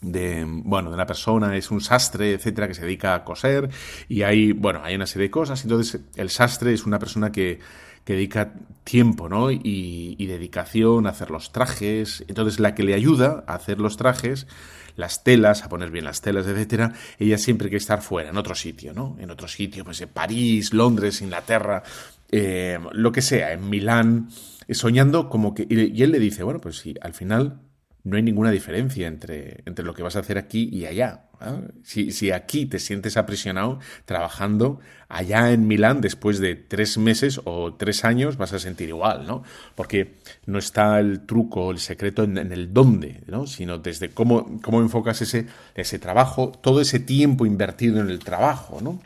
de 0.02 0.46
bueno 0.48 0.90
de 0.90 0.96
una 0.96 1.08
persona 1.08 1.56
es 1.58 1.72
un 1.72 1.82
sastre 1.82 2.34
etcétera 2.34 2.68
que 2.68 2.76
se 2.76 2.84
dedica 2.84 3.16
a 3.16 3.24
coser 3.24 3.68
y 4.08 4.22
hay 4.22 4.52
bueno 4.52 4.82
hay 4.84 4.94
una 4.94 5.08
serie 5.08 5.28
de 5.28 5.32
cosas 5.32 5.64
entonces 5.64 6.02
el 6.16 6.30
sastre 6.30 6.72
es 6.74 6.86
una 6.86 7.00
persona 7.00 7.32
que 7.32 7.60
que 8.08 8.14
dedica 8.14 8.54
tiempo 8.86 9.28
¿no? 9.28 9.52
y, 9.52 10.16
dedicación 10.28 11.08
a 11.08 11.10
hacer 11.10 11.30
los 11.30 11.52
trajes. 11.52 12.24
Entonces, 12.30 12.58
la 12.58 12.74
que 12.74 12.84
le 12.84 12.94
ayuda 12.94 13.44
a 13.48 13.56
hacer 13.56 13.82
los 13.82 13.98
trajes, 13.98 14.48
las 14.96 15.26
telas, 15.26 15.64
a 15.64 15.68
poner 15.68 15.92
bien 15.92 16.06
las 16.06 16.22
telas, 16.22 16.48
etcétera, 16.48 16.94
ella 17.20 17.38
siempre 17.38 17.68
quiere 17.68 17.82
estar 17.82 18.02
fuera, 18.02 18.30
en 18.30 18.38
otro 18.38 18.56
sitio, 18.56 18.94
¿no? 18.94 19.18
En 19.20 19.30
otro 19.30 19.50
sitio, 19.50 19.84
pues 19.84 20.00
en 20.00 20.08
París, 20.08 20.74
Londres, 20.74 21.22
Inglaterra, 21.22 21.84
eh, 22.32 22.80
lo 22.94 23.12
que 23.12 23.22
sea, 23.22 23.52
en 23.52 23.70
Milán, 23.70 24.30
eh, 24.70 24.74
soñando 24.74 25.28
como 25.28 25.54
que. 25.54 25.68
Y 25.70 26.02
él 26.02 26.12
le 26.12 26.20
dice, 26.20 26.44
bueno, 26.44 26.62
pues 26.62 26.78
sí, 26.78 26.96
al 27.02 27.14
final 27.14 27.60
no 28.06 28.16
hay 28.16 28.24
ninguna 28.24 28.52
diferencia 28.52 29.06
entre, 29.06 29.64
entre 29.66 29.84
lo 29.84 29.94
que 29.94 30.04
vas 30.04 30.16
a 30.16 30.20
hacer 30.20 30.38
aquí 30.38 30.70
y 30.72 30.86
allá. 30.86 31.27
Si, 31.84 32.32
aquí 32.32 32.66
te 32.66 32.80
sientes 32.80 33.18
aprisionado 33.18 33.80
trabajando, 34.06 34.80
allá 35.08 35.52
en 35.52 35.68
Milán, 35.68 36.02
después 36.02 36.40
de 36.40 36.56
tres 36.56 36.98
meses 36.98 37.40
o 37.44 37.74
tres 37.74 38.06
años, 38.06 38.38
vas 38.38 38.54
a 38.54 38.60
sentir 38.60 38.90
igual, 38.90 39.28
¿no? 39.28 39.44
Porque 39.76 40.16
no 40.46 40.58
está 40.58 41.00
el 41.00 41.26
truco, 41.26 41.72
el 41.72 41.80
secreto 41.80 42.24
en, 42.24 42.38
el 42.38 42.74
dónde, 42.74 43.22
¿no? 43.28 43.46
Sino 43.46 43.78
desde 43.78 44.10
cómo, 44.10 44.60
cómo 44.62 44.82
enfocas 44.82 45.22
ese, 45.22 45.48
ese 45.76 46.00
trabajo, 46.00 46.52
todo 46.62 46.82
ese 46.82 47.00
tiempo 47.00 47.46
invertido 47.46 48.02
en 48.02 48.10
el 48.10 48.20
trabajo, 48.20 48.80
¿no? 48.82 49.00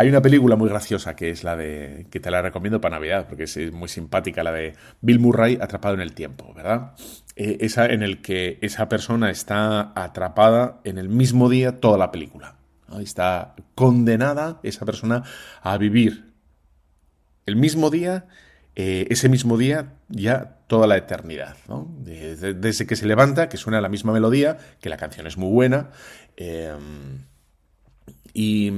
Hay 0.00 0.08
una 0.08 0.22
película 0.22 0.54
muy 0.54 0.68
graciosa 0.68 1.16
que 1.16 1.30
es 1.30 1.42
la 1.42 1.56
de. 1.56 2.06
que 2.08 2.20
te 2.20 2.30
la 2.30 2.40
recomiendo 2.40 2.80
para 2.80 2.94
Navidad, 2.94 3.26
porque 3.28 3.42
es 3.42 3.72
muy 3.72 3.88
simpática, 3.88 4.44
la 4.44 4.52
de 4.52 4.74
Bill 5.00 5.18
Murray 5.18 5.58
atrapado 5.60 5.96
en 5.96 6.00
el 6.00 6.12
tiempo, 6.12 6.54
¿verdad? 6.54 6.92
Eh, 7.34 7.56
esa 7.62 7.84
en 7.84 8.04
el 8.04 8.22
que 8.22 8.60
esa 8.62 8.88
persona 8.88 9.28
está 9.28 9.90
atrapada 9.96 10.78
en 10.84 10.98
el 10.98 11.08
mismo 11.08 11.48
día 11.48 11.80
toda 11.80 11.98
la 11.98 12.12
película. 12.12 12.54
Está 13.00 13.56
condenada 13.74 14.60
esa 14.62 14.86
persona 14.86 15.24
a 15.62 15.76
vivir 15.78 16.32
el 17.46 17.56
mismo 17.56 17.90
día, 17.90 18.28
eh, 18.76 19.08
ese 19.10 19.28
mismo 19.28 19.58
día, 19.58 19.94
ya 20.08 20.60
toda 20.68 20.86
la 20.86 20.96
eternidad. 20.96 21.56
Desde, 22.04 22.86
que 22.86 22.94
se 22.94 23.06
levanta, 23.06 23.48
que 23.48 23.56
suena 23.56 23.80
la 23.80 23.88
misma 23.88 24.12
melodía, 24.12 24.58
que 24.80 24.90
la 24.90 24.96
canción 24.96 25.26
es 25.26 25.36
muy 25.36 25.50
buena. 25.50 25.90
Eh, 26.36 26.72
y, 28.34 28.70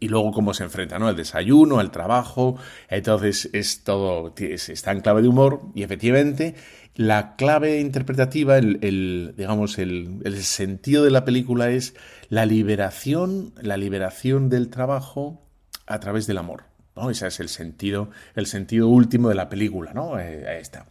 luego 0.00 0.32
cómo 0.32 0.54
se 0.54 0.64
enfrenta, 0.64 0.98
¿no? 0.98 1.08
Al 1.08 1.16
desayuno, 1.16 1.78
al 1.78 1.90
trabajo. 1.90 2.56
Entonces 2.88 3.50
es 3.52 3.84
todo, 3.84 4.34
está 4.36 4.92
en 4.92 5.00
clave 5.00 5.22
de 5.22 5.28
humor 5.28 5.62
y 5.74 5.82
efectivamente 5.82 6.54
la 6.94 7.36
clave 7.36 7.80
interpretativa, 7.80 8.58
el, 8.58 9.34
digamos, 9.36 9.78
el, 9.78 10.20
el, 10.24 10.42
sentido 10.42 11.04
de 11.04 11.10
la 11.10 11.24
película 11.24 11.70
es 11.70 11.94
la 12.28 12.44
liberación, 12.44 13.54
la 13.60 13.76
liberación 13.76 14.50
del 14.50 14.68
trabajo 14.68 15.42
a 15.86 16.00
través 16.00 16.26
del 16.26 16.38
amor. 16.38 16.64
¿no? 16.96 17.10
Ese 17.10 17.26
es 17.26 17.40
el 17.40 17.48
sentido, 17.48 18.10
el 18.34 18.46
sentido 18.46 18.88
último 18.88 19.28
de 19.28 19.34
la 19.34 19.48
película, 19.48 19.92
¿no? 19.94 20.18
Eh, 20.18 20.60
está. 20.60 20.86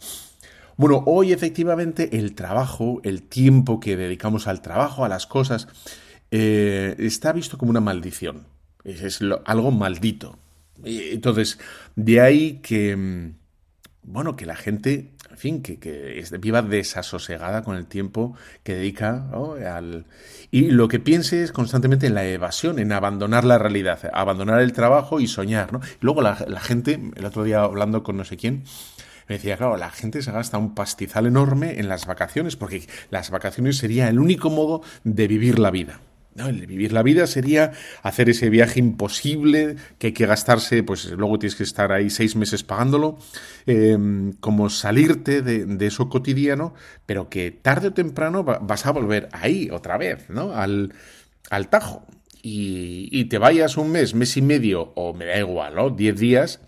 Bueno, 0.78 1.04
hoy 1.06 1.32
efectivamente 1.32 2.18
el 2.18 2.34
trabajo, 2.34 3.02
el 3.04 3.24
tiempo 3.24 3.80
que 3.80 3.96
dedicamos 3.96 4.48
al 4.48 4.62
trabajo, 4.62 5.06
a 5.06 5.10
las 5.10 5.28
cosas, 5.28 5.68
eh, 6.32 6.96
está 6.98 7.34
visto 7.34 7.58
como 7.58 7.70
una 7.70 7.82
maldición. 7.82 8.46
Es, 8.84 9.20
algo 9.46 9.72
maldito. 9.72 10.40
Entonces, 10.84 11.60
de 11.96 12.22
ahí 12.22 12.60
que, 12.64 12.96
mm, 12.96 13.34
bueno, 14.04 14.36
que 14.36 14.48
la 14.48 14.56
gente, 14.56 15.12
en 15.30 15.38
fin, 15.38 15.62
que, 15.62 15.78
que 15.78 16.24
viva 16.40 16.62
desasosegada 16.62 17.64
con 17.64 17.76
el 17.76 17.86
tiempo 17.86 18.36
que 18.64 18.76
dedica 18.76 19.30
al... 19.76 20.06
Y 20.50 20.72
lo 20.72 20.88
que 20.88 21.00
piense 21.00 21.44
es 21.44 21.52
constantemente 21.52 22.08
en 22.08 22.16
la 22.16 22.26
evasión, 22.26 22.80
en 22.80 22.92
abandonar 22.92 23.44
la 23.44 23.60
realidad, 23.60 24.00
abandonar 24.14 24.62
el 24.62 24.74
trabajo 24.74 25.20
y 25.20 25.28
soñar, 25.28 25.72
¿no? 25.72 25.82
luego 26.00 26.22
la, 26.22 26.44
la 26.48 26.60
gente, 26.60 27.00
el 27.16 27.26
otro 27.26 27.44
día 27.44 27.62
hablando 27.62 28.04
con 28.04 28.18
no 28.18 28.26
sé 28.26 28.38
quién, 28.38 28.64
me 29.30 29.36
decía, 29.36 29.56
claro, 29.56 29.78
la 29.78 29.92
gente 29.92 30.22
se 30.22 30.32
gasta 30.32 30.58
un 30.58 30.76
pastizal 30.76 31.26
enorme 31.26 31.80
en 31.80 31.88
las 31.88 32.06
vacaciones, 32.06 32.58
porque 32.58 32.88
las 33.12 33.30
vacaciones 33.30 33.78
sería 33.78 34.10
el 34.10 34.20
único 34.20 34.50
modo 34.50 34.82
de 35.06 35.28
vivir 35.28 35.60
la 35.60 35.72
vida. 35.72 36.02
No, 36.34 36.48
el 36.48 36.66
vivir 36.66 36.94
la 36.94 37.04
vida 37.04 37.28
sería 37.28 37.74
hacer 38.04 38.30
ese 38.30 38.50
viaje 38.50 38.80
imposible 38.80 39.76
que 39.98 40.08
hay 40.08 40.14
que 40.14 40.26
gastarse, 40.26 40.82
pues 40.82 41.12
luego 41.12 41.38
tienes 41.38 41.56
que 41.56 41.64
estar 41.64 41.92
ahí 41.92 42.10
seis 42.10 42.38
meses 42.38 42.64
pagándolo, 42.64 43.18
em, 43.66 44.32
como 44.34 44.70
salirte 44.70 45.42
de, 45.42 45.86
eso 45.86 46.08
cotidiano, 46.08 46.74
pero 47.06 47.30
que 47.30 47.52
tarde 47.52 47.90
o 47.90 47.94
temprano 47.94 48.44
vas 48.46 48.86
a 48.86 48.92
volver 48.92 49.28
ahí 49.34 49.70
otra 49.72 49.98
vez, 49.98 50.30
¿no? 50.30 50.54
Al, 50.54 50.94
al 51.50 51.70
tajo. 51.70 52.06
Y, 52.42 53.10
y, 53.12 53.26
te 53.26 53.38
vayas 53.38 53.78
un 53.78 53.92
mes, 53.92 54.16
mes 54.16 54.36
y 54.38 54.42
medio, 54.42 54.94
o 54.96 55.14
me 55.14 55.26
da 55.26 55.38
igual, 55.38 55.76
¿no? 55.76 55.90
Diez 55.90 56.18
días, 56.20 56.60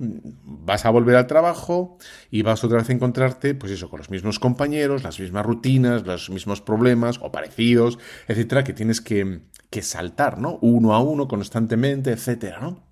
vas 0.00 0.86
a 0.86 0.90
volver 0.90 1.16
al 1.16 1.26
trabajo 1.26 1.98
y 2.30 2.42
vas 2.42 2.64
otra 2.64 2.78
vez 2.78 2.88
a 2.88 2.92
encontrarte, 2.92 3.54
pues 3.54 3.72
eso, 3.72 3.90
con 3.90 3.98
los 3.98 4.10
mismos 4.10 4.38
compañeros, 4.38 5.02
las 5.02 5.20
mismas 5.20 5.44
rutinas, 5.44 6.06
los 6.06 6.30
mismos 6.30 6.62
problemas 6.62 7.18
o 7.20 7.30
parecidos, 7.30 7.98
etcétera, 8.26 8.64
que 8.64 8.72
tienes 8.72 9.00
que, 9.00 9.42
que 9.68 9.82
saltar, 9.82 10.38
¿no? 10.38 10.58
Uno 10.62 10.94
a 10.94 11.00
uno, 11.00 11.28
constantemente, 11.28 12.12
etcétera, 12.12 12.60
¿no? 12.60 12.82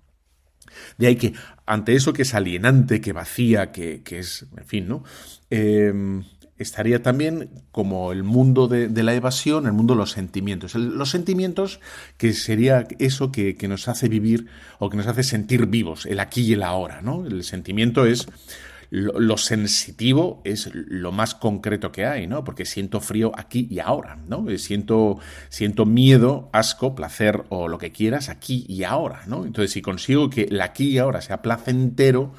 De 0.97 1.07
ahí 1.07 1.15
que, 1.15 1.33
ante 1.65 1.95
eso 1.95 2.13
que 2.13 2.21
es 2.21 2.35
alienante, 2.35 3.01
que 3.01 3.11
vacía, 3.11 3.71
que, 3.71 4.03
que 4.03 4.19
es, 4.19 4.45
en 4.55 4.65
fin, 4.65 4.87
¿no? 4.87 5.03
Eh, 5.49 6.21
estaría 6.59 7.01
también 7.01 7.49
como 7.71 8.11
el 8.11 8.23
mundo 8.23 8.67
de, 8.67 8.89
la 9.03 9.13
evasión, 9.15 9.65
el 9.65 9.73
mundo 9.73 9.93
de 9.93 9.99
los 9.99 10.11
sentimientos. 10.11 10.75
los 10.75 11.09
sentimientos 11.09 11.79
que 12.17 12.33
sería 12.33 12.85
eso 12.99 13.31
que, 13.31 13.55
nos 13.67 13.87
hace 13.87 14.09
vivir 14.09 14.47
o 14.77 14.89
que 14.89 14.97
nos 14.97 15.07
hace 15.07 15.23
sentir 15.23 15.65
vivos, 15.67 16.05
el 16.05 16.19
aquí 16.19 16.41
y 16.41 16.53
el 16.53 16.63
ahora, 16.63 17.01
¿no? 17.01 17.25
El 17.25 17.43
sentimiento 17.43 18.05
es 18.05 18.27
lo, 18.89 19.37
sensitivo 19.37 20.41
es 20.43 20.69
lo 20.73 21.11
más 21.11 21.35
concreto 21.35 21.91
que 21.91 22.05
hay, 22.05 22.27
¿no? 22.27 22.43
Porque 22.43 22.65
siento 22.65 22.99
frío 22.99 23.31
aquí 23.37 23.67
y 23.69 23.79
ahora, 23.79 24.17
¿no? 24.27 24.45
Siento, 24.57 25.19
siento 25.49 25.85
miedo, 25.85 26.49
asco, 26.51 26.95
placer 26.95 27.43
o 27.49 27.67
lo 27.67 27.77
que 27.77 27.91
quieras 27.91 28.29
aquí 28.29 28.65
y 28.67 28.83
ahora, 28.83 29.21
¿no? 29.27 29.45
Entonces, 29.45 29.71
si 29.71 29.81
consigo 29.81 30.29
que 30.29 30.43
el 30.43 30.59
aquí 30.61 30.89
y 30.89 30.97
ahora 30.97 31.21
sea 31.21 31.41
placentero, 31.41 32.33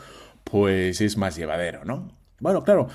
pues 0.45 1.01
es 1.01 1.17
más 1.17 1.37
llevadero, 1.37 1.85
¿no? 1.85 2.13
Bueno, 2.41 2.65
claro, 2.65 2.89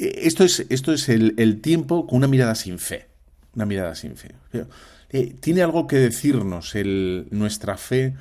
esto 0.00 0.44
es, 0.44 0.66
esto 0.70 0.92
es 0.92 1.08
el, 1.08 1.60
tiempo 1.60 2.06
con 2.06 2.18
una 2.18 2.26
mirada 2.26 2.54
sin 2.54 2.78
fe. 2.78 3.06
Una 3.54 3.66
mirada 3.66 3.94
sin 3.94 4.16
fe. 4.16 4.30
Eh, 5.10 5.34
tiene 5.40 5.62
algo 5.62 5.86
que 5.86 5.96
decirnos 5.96 6.74
el, 6.74 7.26
nuestra 7.30 7.76
fe 7.76 8.14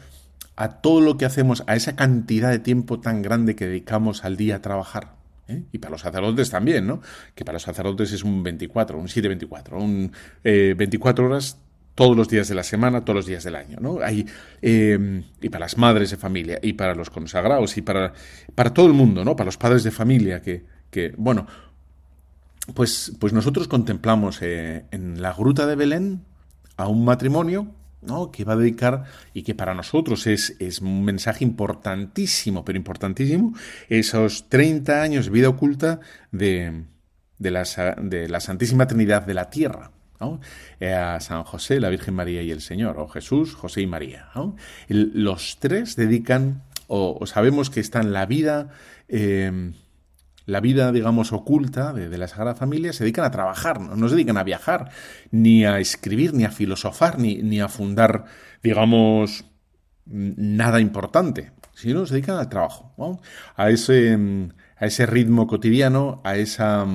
a 0.56 0.82
todo 0.82 1.02
lo 1.02 1.18
que 1.18 1.26
hacemos, 1.26 1.64
a 1.68 1.76
esa 1.76 1.96
cantidad 1.96 2.50
de 2.50 2.60
tiempo 2.60 3.00
tan 3.00 3.22
grande 3.22 3.56
que 3.56 3.68
dedicamos 3.68 4.26
al 4.26 4.36
día 4.36 4.58
a 4.58 4.62
trabajar. 4.62 5.14
¿eh? 5.48 5.64
Y 5.72 5.78
para 5.78 5.92
los 5.92 6.02
sacerdotes 6.02 6.50
también, 6.50 6.86
¿no? 6.86 7.02
Que 7.36 7.46
para 7.46 7.56
los 7.56 7.64
sacerdotes 7.64 8.12
es 8.12 8.24
un 8.24 8.44
24, 8.44 8.98
un 8.98 9.08
7-24, 9.08 9.82
un 9.82 10.12
24 10.44 11.24
eh, 11.24 11.28
horas 11.28 11.58
todos 11.96 12.16
los 12.16 12.28
días 12.28 12.48
de 12.48 12.56
la 12.56 12.64
semana, 12.64 13.02
todos 13.06 13.16
los 13.16 13.26
días 13.26 13.44
del 13.44 13.56
año, 13.56 13.78
¿no? 13.80 14.00
Hay, 14.02 14.26
y 14.62 15.50
para 15.50 15.66
las 15.66 15.78
madres 15.78 16.12
de 16.12 16.18
familia, 16.18 16.58
y 16.62 16.74
para 16.74 16.96
los 16.96 17.10
consagrados, 17.10 17.78
y 17.78 17.82
para, 17.82 18.14
para 18.56 18.74
todo 18.74 18.88
el 18.88 18.94
mundo, 18.94 19.26
¿no? 19.26 19.36
Para 19.36 19.48
los 19.48 19.58
padres 19.58 19.84
de 19.84 19.92
familia 19.92 20.42
que, 20.42 20.64
que 20.90 21.14
bueno, 21.18 21.46
pues, 22.74 23.14
pues 23.20 23.34
nosotros 23.34 23.68
contemplamos 23.68 24.42
eh, 24.42 24.86
en 24.92 25.22
la 25.22 25.34
gruta 25.34 25.66
de 25.68 25.76
Belén 25.76 26.26
a 26.78 26.88
un 26.88 27.06
matrimonio 27.06 27.74
¿no? 28.02 28.32
que 28.32 28.44
va 28.44 28.54
a 28.54 28.58
dedicar 28.58 29.04
y 29.34 29.44
que 29.44 29.56
para 29.56 29.74
nosotros 29.74 30.28
es, 30.28 30.56
es, 30.60 30.80
un 30.80 31.04
mensaje 31.04 31.44
importantísimo, 31.44 32.64
pero 32.64 32.78
importantísimo, 32.78 33.54
esos 33.90 34.50
30 34.50 35.02
años 35.02 35.26
de 35.26 35.32
vida 35.32 35.50
oculta 35.50 36.00
de, 36.32 36.86
de, 37.38 37.52
la, 37.52 37.64
de 38.02 38.30
la 38.30 38.40
Santísima 38.40 38.88
Trinidad 38.88 39.26
de 39.26 39.34
la 39.34 39.50
Tierra. 39.50 39.92
¿no? 40.20 40.40
Eh, 40.80 40.94
a 40.94 41.20
San 41.22 41.44
José, 41.44 41.80
la 41.80 41.90
Virgen 41.90 42.14
María 42.14 42.42
y 42.42 42.52
el 42.52 42.62
Señor, 42.62 43.00
o 43.00 43.08
Jesús, 43.08 43.56
José 43.56 43.82
y 43.82 43.88
María. 43.88 44.30
los 44.88 45.58
tres 45.60 45.96
dedican, 45.96 46.64
o, 46.88 47.26
sabemos 47.26 47.70
que 47.70 47.80
está 47.80 48.02
en 48.02 48.12
la 48.12 48.26
vida 48.26 48.70
eh, 49.08 49.72
la 50.50 50.60
vida, 50.60 50.92
digamos, 50.92 51.32
oculta 51.32 51.94
de, 51.94 52.18
la 52.18 52.28
Sagrada 52.28 52.56
Familia, 52.56 52.92
se 52.92 53.04
dedican 53.04 53.26
a 53.26 53.32
trabajar, 53.32 53.80
no, 53.80 54.10
se 54.10 54.16
dedican 54.16 54.38
a 54.38 54.44
viajar, 54.44 54.90
ni 55.32 55.66
a 55.66 55.80
escribir, 55.80 56.34
ni 56.34 56.44
a 56.44 56.52
filosofar, 56.52 57.20
ni, 57.20 57.36
ni 57.38 57.62
a 57.62 57.68
fundar, 57.68 58.26
digamos, 58.64 59.46
nada 60.06 60.80
importante, 60.80 61.52
sino 61.74 62.06
se 62.06 62.16
dedican 62.16 62.38
al 62.38 62.50
trabajo, 62.50 63.22
a, 63.56 63.70
ese, 63.70 64.18
a 64.78 64.86
ese 64.86 65.06
ritmo 65.06 65.48
cotidiano, 65.48 66.22
a 66.24 66.36
esa, 66.36 66.86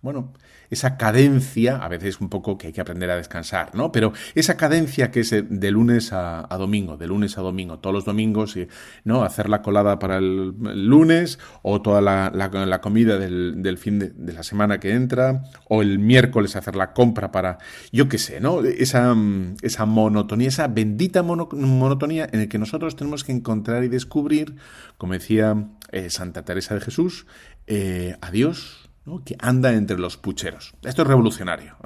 bueno, 0.00 0.32
esa 0.72 0.96
cadencia, 0.96 1.76
a 1.76 1.88
veces 1.88 2.18
un 2.22 2.30
poco 2.30 2.56
que 2.56 2.68
hay 2.68 2.72
que 2.72 2.80
aprender 2.80 3.10
a 3.10 3.16
descansar, 3.16 3.74
¿no? 3.74 3.92
Pero 3.92 4.14
esa 4.34 4.56
cadencia 4.56 5.10
que 5.10 5.20
es 5.20 5.30
de 5.30 5.70
lunes 5.70 6.14
a, 6.14 6.46
domingo, 6.58 6.96
de 6.96 7.06
lunes 7.06 7.36
a 7.36 7.42
domingo, 7.42 7.78
todos 7.78 7.92
los 7.92 8.04
domingos, 8.06 8.56
¿no? 9.04 9.22
Hacer 9.22 9.50
la 9.50 9.60
colada 9.60 9.98
para 9.98 10.16
el, 10.16 10.54
lunes 10.88 11.38
o 11.60 11.82
toda 11.82 12.00
la, 12.00 12.80
comida 12.80 13.18
del, 13.18 13.78
fin 13.78 13.98
de, 13.98 14.32
la 14.32 14.42
semana 14.42 14.80
que 14.80 14.94
entra 14.94 15.42
o 15.68 15.82
el 15.82 15.98
miércoles 15.98 16.56
hacer 16.56 16.74
la 16.74 16.94
compra 16.94 17.30
para, 17.30 17.58
yo 17.92 18.08
qué 18.08 18.16
sé, 18.16 18.40
¿no? 18.40 18.64
Esa, 18.64 19.14
esa 19.60 19.84
monotonía, 19.84 20.48
esa 20.48 20.68
bendita 20.68 21.22
monotonía 21.22 22.26
en 22.32 22.40
la 22.40 22.46
que 22.46 22.58
nosotros 22.58 22.96
tenemos 22.96 23.24
que 23.24 23.32
encontrar 23.32 23.84
y 23.84 23.88
descubrir, 23.88 24.56
como 24.96 25.12
decía 25.12 25.68
eh, 25.90 26.08
Santa 26.08 26.46
Teresa 26.46 26.74
de 26.74 26.80
Jesús, 26.80 27.26
eh, 27.66 28.16
a 28.22 28.30
Dios 28.30 28.81
que 29.24 29.36
anda 29.38 29.72
entre 29.72 29.98
los 29.98 30.16
pucheros. 30.16 30.74
Esto 30.82 31.02
es 31.02 31.08
revolucionario. 31.08 31.76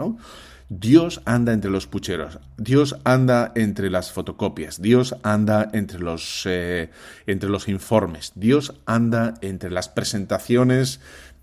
Dios 0.69 1.23
anda 1.25 1.53
entre 1.53 1.71
los 1.71 1.87
pucheros, 1.87 2.41
Dios 2.59 2.97
anda 3.05 3.53
entre 3.55 3.89
las 3.89 4.11
fotocopias, 4.11 4.83
Dios 4.83 5.15
anda 5.23 5.71
entre 5.73 6.01
los, 6.01 6.43
eh, 6.47 6.91
entre 7.29 7.49
los 7.49 7.69
informes, 7.69 8.33
Dios 8.35 8.75
anda 8.85 9.35
entre 9.43 9.71
las 9.71 9.89
presentaciones 9.89 11.01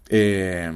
eh, 0.09 0.69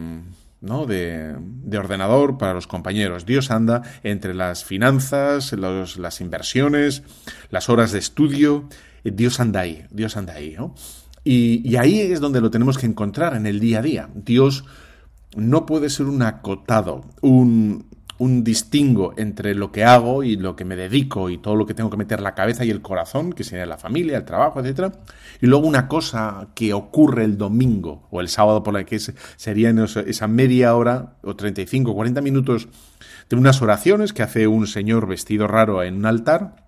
¿no? 0.62 0.86
de, 0.86 1.36
ordenador 1.78 2.38
para 2.38 2.54
los 2.54 2.68
compañeros, 2.68 3.26
Dios 3.26 3.52
anda 3.52 3.82
entre 4.04 4.34
las 4.34 4.64
finanzas, 4.64 5.52
las 5.52 6.22
inversiones, 6.22 7.04
las 7.50 7.68
horas 7.68 7.92
de 7.92 8.00
estudio, 8.00 8.70
Dios 9.04 9.42
anda 9.42 9.60
ahí, 9.60 9.86
Dios 9.92 10.16
anda 10.16 10.36
ahí. 10.36 10.56
Y, 11.26 11.70
y 11.70 11.76
ahí 11.76 12.00
es 12.00 12.22
donde 12.22 12.40
lo 12.40 12.50
tenemos 12.50 12.78
que 12.78 12.86
encontrar 12.86 13.36
en 13.36 13.46
el 13.46 13.60
día 13.60 13.80
a 13.80 13.82
día. 13.82 14.10
Dios 14.16 14.64
no 15.36 15.66
puede 15.66 15.90
ser 15.90 16.08
un 16.08 16.22
acotado, 16.22 17.06
un, 17.22 17.86
un 18.20 18.44
distingo 18.44 19.14
entre 19.18 19.54
lo 19.54 19.72
que 19.72 19.84
hago 19.84 20.24
y 20.24 20.36
lo 20.38 20.56
que 20.56 20.66
me 20.66 20.76
dedico 20.76 21.30
y 21.30 21.38
todo 21.38 21.56
lo 21.56 21.66
que 21.66 21.74
tengo 21.74 21.90
que 21.90 21.98
meter 21.98 22.20
la 22.22 22.34
cabeza 22.34 22.66
y 22.66 22.72
el 22.72 22.82
corazón, 22.82 23.34
que 23.34 23.44
sería 23.44 23.66
la 23.66 23.78
familia, 23.78 24.18
el 24.18 24.26
trabajo, 24.26 24.60
etcétera, 24.60 24.94
y 25.40 25.46
luego 25.46 25.68
una 25.68 25.88
cosa 25.88 26.48
que 26.56 26.74
ocurre 26.74 27.26
el 27.26 27.38
domingo 27.38 28.08
o 28.10 28.22
el 28.22 28.30
sábado 28.30 28.64
por 28.64 28.74
la 28.74 28.86
que 28.86 29.00
sería 29.00 29.70
esa 30.08 30.28
media 30.28 30.76
hora 30.76 31.18
o 31.22 31.36
35 31.36 31.92
o 31.92 31.96
40 31.96 32.22
minutos 32.22 32.68
de 33.30 33.36
unas 33.36 33.62
oraciones 33.62 34.14
que 34.14 34.24
hace 34.24 34.48
un 34.48 34.68
señor 34.68 35.08
vestido 35.08 35.48
raro 35.48 35.84
en 35.84 35.98
un 35.98 36.06
altar, 36.06 36.66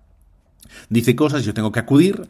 dice 0.88 1.16
cosas, 1.16 1.44
yo 1.44 1.54
tengo 1.54 1.72
que 1.72 1.80
acudir 1.80 2.28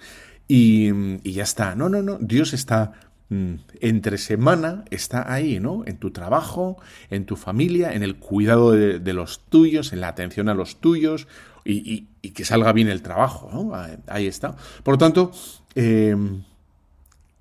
y, 0.49 0.89
y 1.29 1.33
ya 1.33 1.43
está. 1.43 1.75
No, 1.75 1.89
no, 1.91 2.03
no, 2.03 2.17
Dios 2.21 2.55
está 2.55 2.93
entre 3.31 4.19
semana 4.19 4.85
está 4.91 5.33
ahí, 5.33 5.61
¿no? 5.61 5.85
En 5.87 5.99
tu 5.99 6.11
trabajo, 6.11 6.79
en 7.11 7.27
tu 7.27 7.37
familia, 7.37 7.93
en 7.93 8.03
el 8.03 8.17
cuidado 8.17 8.73
de, 8.73 9.13
los 9.13 9.41
tuyos, 9.49 9.93
en 9.93 10.01
la 10.01 10.09
atención 10.09 10.49
a 10.49 10.55
los 10.55 10.81
tuyos 10.81 11.29
y, 11.65 12.07
que 12.35 12.45
salga 12.45 12.73
bien 12.73 12.89
el 12.89 13.03
trabajo, 13.03 13.49
¿no? 13.53 13.73
Ahí 14.09 14.27
está. 14.27 14.57
Por 14.83 14.95
lo 14.95 14.99
tanto, 14.99 15.31
eh, 15.77 16.17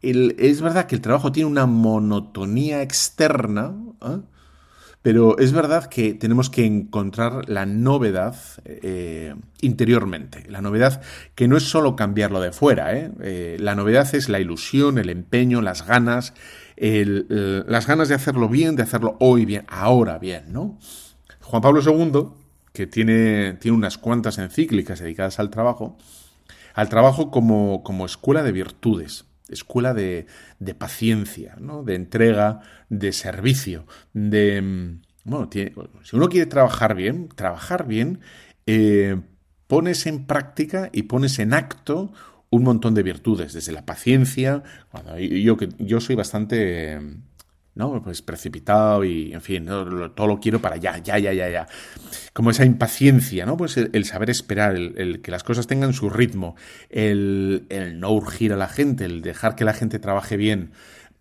es 0.01 0.62
verdad 0.62 0.86
que 0.86 0.96
el 0.96 1.01
trabajo 1.01 1.31
tiene 1.31 1.50
una 1.50 1.65
monotonía 1.65 2.84
externa, 2.84 3.74
¿eh? 4.01 4.19
Pero 5.01 5.38
es 5.38 5.53
verdad 5.53 5.86
que 5.86 6.13
tenemos 6.13 6.50
que 6.50 6.65
encontrar 6.65 7.48
la 7.48 7.65
novedad 7.65 8.36
eh, 8.65 9.34
interiormente. 9.62 10.46
La 10.50 10.62
novedad 10.62 11.01
que 11.36 11.48
no 11.48 11.56
es 11.56 11.63
solo 11.63 11.96
cambiarlo 11.96 12.41
de 12.41 12.51
fuera, 12.51 12.96
¿eh? 12.98 13.58
la 13.60 13.75
novedad 13.75 14.13
es 14.13 14.27
la 14.27 14.39
ilusión, 14.39 14.98
el 14.98 15.10
empeño, 15.10 15.62
las 15.62 15.86
ganas, 15.88 16.34
las 16.75 17.88
ganas 17.88 18.10
de 18.10 18.15
hacerlo 18.15 18.50
bien, 18.50 18.75
de 18.75 18.84
hacerlo 18.84 19.15
hoy 19.20 19.46
bien, 19.46 19.65
ahora 19.70 20.18
bien, 20.18 20.51
¿no? 20.51 20.77
Juan 21.41 21.62
Pablo 21.62 21.82
II, 21.82 22.29
que 22.74 22.86
tiene, 22.86 23.53
tiene 23.53 23.77
unas 23.77 23.98
cuantas 23.98 24.38
encíclicas 24.38 25.00
dedicadas 25.00 25.39
al 25.39 25.50
trabajo, 25.50 25.98
al 26.74 26.89
trabajo 26.89 27.32
como, 27.32 27.84
como 27.84 28.06
escuela 28.06 28.44
de 28.44 28.51
virtudes 28.51 29.28
escuela 29.50 29.94
de, 29.94 30.27
de 30.60 30.75
paciencia, 30.75 31.56
¿no? 31.60 31.84
de 31.84 31.96
entrega, 31.96 32.62
de 32.89 33.12
servicio, 33.12 33.86
de... 34.13 34.62
Mm, 34.62 35.01
bueno, 35.25 35.50
si 36.03 36.15
uno 36.15 36.27
quiere 36.27 36.48
trabajar 36.48 36.96
bien, 36.96 37.29
trabajar 37.29 37.86
bien, 37.86 38.20
eh, 38.65 39.22
pones 39.68 40.08
en 40.08 40.25
práctica 40.25 40.89
y 40.91 41.03
pones 41.03 41.38
en 41.38 41.53
acto 41.53 42.12
un 42.50 42.63
montón 42.63 42.96
de 42.96 43.03
virtudes, 43.03 43.53
desde 43.53 43.72
la 43.72 43.86
paciencia, 43.86 44.63
yo, 45.20 45.58
que 45.58 45.70
yo 45.77 46.00
soy 46.00 46.15
bastante 46.15 47.00
¿no? 47.79 48.03
Pues 48.03 48.21
precipitado 48.21 49.05
y, 49.05 49.31
en 49.31 49.41
fin, 49.41 49.65
todo 49.65 50.27
lo 50.27 50.39
quiero 50.41 50.59
para 50.59 50.75
ya, 50.75 50.98
ya, 50.98 51.17
ya, 51.17 51.31
ya, 51.31 51.50
ya. 51.50 51.67
Como 52.33 52.51
esa 52.51 52.65
impaciencia, 52.65 53.45
¿no? 53.45 53.55
Pues 53.55 53.77
el, 53.77 54.05
saber 54.05 54.29
esperar, 54.29 54.75
el, 54.75 55.21
que 55.21 55.31
las 55.31 55.43
cosas 55.43 55.65
tengan 55.65 55.93
su 55.93 56.09
ritmo, 56.09 56.57
el, 56.89 57.65
no 57.95 58.12
urgir 58.12 58.51
a 58.51 58.57
la 58.57 58.67
gente, 58.67 59.05
el 59.05 59.21
dejar 59.21 59.55
que 59.55 59.63
la 59.63 59.74
gente 59.74 59.98
trabaje 59.98 60.36
bien, 60.36 60.74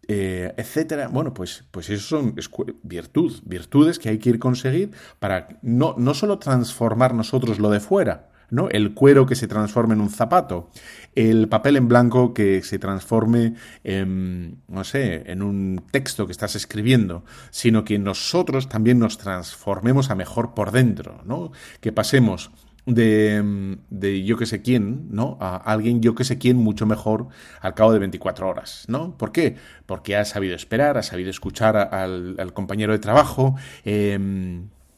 eh, 0.09 0.53
etcétera. 0.57 1.07
Bueno, 1.07 1.33
pues, 1.33 1.65
pues 1.71 1.91
eso 1.91 2.09
son 2.09 2.35
virtud, 2.83 3.41
virtudes 3.45 4.01
que 4.01 4.09
hay 4.09 4.19
que 4.19 4.31
ir 4.31 4.41
conseguir 4.41 4.91
para 5.21 5.61
no, 5.63 5.95
no 5.97 6.13
solo 6.13 6.41
transformar 6.41 7.15
nosotros 7.15 7.61
lo 7.61 7.71
de 7.71 7.79
fuera, 7.79 8.28
¿no? 8.51 8.69
El 8.71 8.95
cuero 8.95 9.27
que 9.27 9.35
se 9.35 9.49
transforme 9.49 9.95
en 9.95 10.01
un 10.01 10.11
zapato, 10.11 10.71
el 11.15 11.49
papel 11.49 11.77
en 11.77 11.89
blanco 11.89 12.35
que 12.35 12.63
se 12.63 12.79
transforme 12.79 13.55
en, 13.85 14.63
no 14.69 14.85
sé, 14.85 15.31
en 15.31 15.43
un 15.43 15.83
texto 15.91 16.27
que 16.27 16.33
estás 16.33 16.55
escribiendo, 16.55 17.25
sino 17.51 17.85
que 17.85 17.99
nosotros 17.99 18.69
también 18.69 18.99
nos 18.99 19.19
transformemos 19.19 20.11
a 20.11 20.15
mejor 20.15 20.55
por 20.55 20.71
dentro, 20.71 21.21
¿no? 21.25 21.53
Que 21.81 21.93
pasemos 21.93 22.51
de, 22.87 23.77
de, 23.91 24.25
yo 24.25 24.39
que 24.39 24.47
sé 24.47 24.63
quién, 24.63 25.09
¿no? 25.11 25.37
A 25.41 25.57
alguien 25.57 26.01
yo 26.01 26.15
que 26.15 26.25
sé 26.25 26.39
quién 26.39 26.57
mucho 26.57 26.87
mejor 26.87 27.29
al 27.61 27.75
cabo 27.75 27.93
de 27.93 27.99
24 27.99 28.49
horas, 28.49 28.85
¿no? 28.89 29.17
¿Por 29.17 29.31
qué? 29.33 29.57
Porque 29.85 30.17
ha 30.17 30.25
sabido 30.25 30.57
esperar, 30.57 30.97
ha 30.97 31.03
sabido 31.03 31.31
escuchar 31.31 31.77
al, 31.77 32.53
compañero 32.55 32.93
de 32.93 32.99
trabajo, 32.99 33.57
eh, 33.85 34.19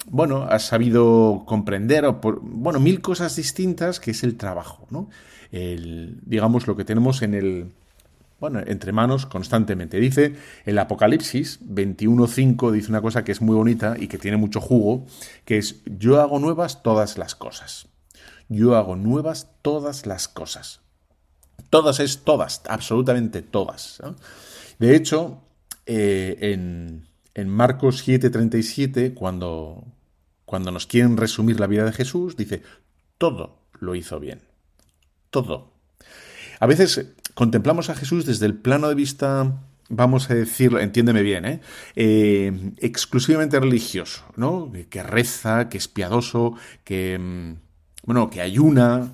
bueno, 0.07 0.45
has 0.45 0.67
sabido 0.67 1.45
comprender, 1.47 2.05
bueno, 2.43 2.81
mil 2.81 3.01
cosas 3.01 3.37
distintas 3.37 4.01
que 4.01 4.13
es 4.13 4.23
el 4.23 4.37
trabajo, 4.37 4.87
¿no? 4.91 5.09
El, 5.53 6.19
digamos, 6.25 6.67
lo 6.67 6.77
que 6.77 6.85
tenemos 6.85 7.23
en 7.23 7.35
el, 7.35 7.73
bueno, 8.41 8.61
entre 8.67 8.93
manos 8.93 9.27
constantemente. 9.27 10.01
Dice 10.01 10.35
el 10.65 10.79
Apocalipsis 10.79 11.61
21.5, 11.63 12.73
dice 12.73 12.89
una 12.89 13.03
cosa 13.03 13.23
que 13.23 13.33
es 13.33 13.43
muy 13.43 13.55
bonita 13.55 13.97
y 13.99 14.09
que 14.09 14.19
tiene 14.19 14.39
mucho 14.39 14.61
jugo, 14.61 15.07
que 15.45 15.59
es, 15.59 15.83
yo 15.85 16.21
hago 16.21 16.39
nuevas 16.39 16.83
todas 16.83 17.19
las 17.19 17.35
cosas. 17.35 17.89
Yo 18.49 18.77
hago 18.77 18.97
nuevas 18.97 19.49
todas 19.63 20.07
las 20.07 20.27
cosas. 20.27 20.81
Todas 21.69 22.01
es 22.01 22.25
todas, 22.25 22.63
absolutamente 22.69 23.43
todas. 23.43 24.03
De 24.79 24.97
hecho, 24.97 25.43
eh, 25.87 26.37
en, 26.41 27.07
en 27.35 27.49
Marcos 27.49 28.07
7:37, 28.07 29.15
cuando, 29.15 29.85
cuando 30.45 30.71
nos 30.71 30.87
quieren 30.87 31.17
resumir 31.17 31.61
la 31.61 31.67
vida 31.67 31.85
de 31.85 31.93
Jesús, 31.93 32.37
dice, 32.37 32.63
todo 33.19 33.59
lo 33.79 33.95
hizo 33.95 34.21
bien. 34.21 34.43
Todo. 35.31 35.73
A 36.59 36.67
veces 36.67 37.07
contemplamos 37.35 37.91
a 37.91 37.95
Jesús 37.95 38.27
desde 38.27 38.47
el 38.47 38.55
plano 38.55 38.89
de 38.89 38.95
vista, 38.95 39.61
vamos 39.89 40.31
a 40.31 40.35
decirlo, 40.35 40.81
entiéndeme 40.81 41.23
bien, 41.23 41.45
¿eh? 41.45 41.61
Eh, 41.97 42.73
exclusivamente 42.79 43.59
religioso, 43.59 44.25
¿no? 44.37 44.71
Que 44.91 45.03
reza, 45.03 45.69
que 45.69 45.79
es 45.79 45.89
piadoso, 45.89 46.55
que, 46.85 47.19
mm, 47.19 47.55
bueno, 48.07 48.31
que 48.31 48.41
ayuna, 48.41 49.13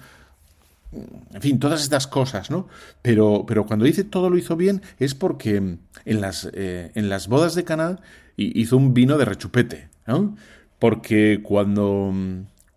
en 0.93 1.43
fin, 1.43 1.59
todas 1.59 1.83
estas 1.83 2.07
cosas, 2.07 2.51
¿no? 2.51 2.69
Pero, 3.03 3.45
pero 3.47 3.67
cuando 3.67 3.85
dice 3.85 4.05
todo 4.05 4.31
lo 4.31 4.39
hizo 4.39 4.57
bien 4.57 4.83
es 4.99 5.15
porque 5.15 5.57
en 5.57 6.21
las, 6.21 6.49
eh, 6.53 6.93
en 6.95 7.09
las 7.09 7.29
bodas 7.29 7.55
de 7.55 7.65
Caná 7.65 8.01
hizo 8.37 8.77
un 8.77 8.95
vino 8.95 9.19
de 9.19 9.25
rechupete, 9.25 9.89
¿no? 10.07 10.37
porque 10.79 11.41
cuando, 11.43 12.13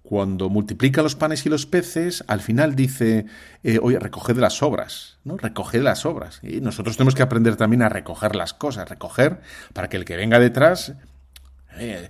cuando 0.03 0.49
multiplica 0.49 1.01
los 1.01 1.15
panes 1.15 1.45
y 1.45 1.49
los 1.49 1.65
peces, 1.65 2.23
al 2.27 2.41
final 2.41 2.75
dice, 2.75 3.25
eh, 3.63 3.79
oye, 3.81 3.99
recoged 3.99 4.37
las 4.37 4.63
obras, 4.63 5.17
¿no? 5.23 5.37
Recoged 5.37 5.81
las 5.81 6.05
obras. 6.05 6.39
Y 6.43 6.61
nosotros 6.61 6.97
tenemos 6.97 7.15
que 7.15 7.23
aprender 7.23 7.55
también 7.55 7.81
a 7.81 7.89
recoger 7.89 8.35
las 8.35 8.53
cosas, 8.53 8.89
recoger 8.89 9.41
para 9.73 9.89
que 9.89 9.97
el 9.97 10.05
que 10.05 10.17
venga 10.17 10.39
detrás... 10.39 10.93
Eh, 11.77 12.09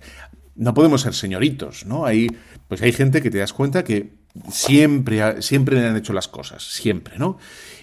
no 0.56 0.74
podemos 0.74 1.00
ser 1.02 1.14
señoritos, 1.14 1.86
¿no? 1.86 2.04
Hay, 2.04 2.26
pues 2.68 2.82
hay 2.82 2.92
gente 2.92 3.22
que 3.22 3.30
te 3.30 3.38
das 3.38 3.54
cuenta 3.54 3.82
que 3.82 4.19
siempre, 4.50 5.42
siempre 5.42 5.80
le 5.80 5.88
han 5.88 5.96
hecho 5.96 6.12
las 6.12 6.28
cosas, 6.28 6.62
siempre, 6.62 7.18
¿no? 7.18 7.38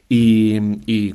Y, 0.09 0.57
y, 0.85 1.13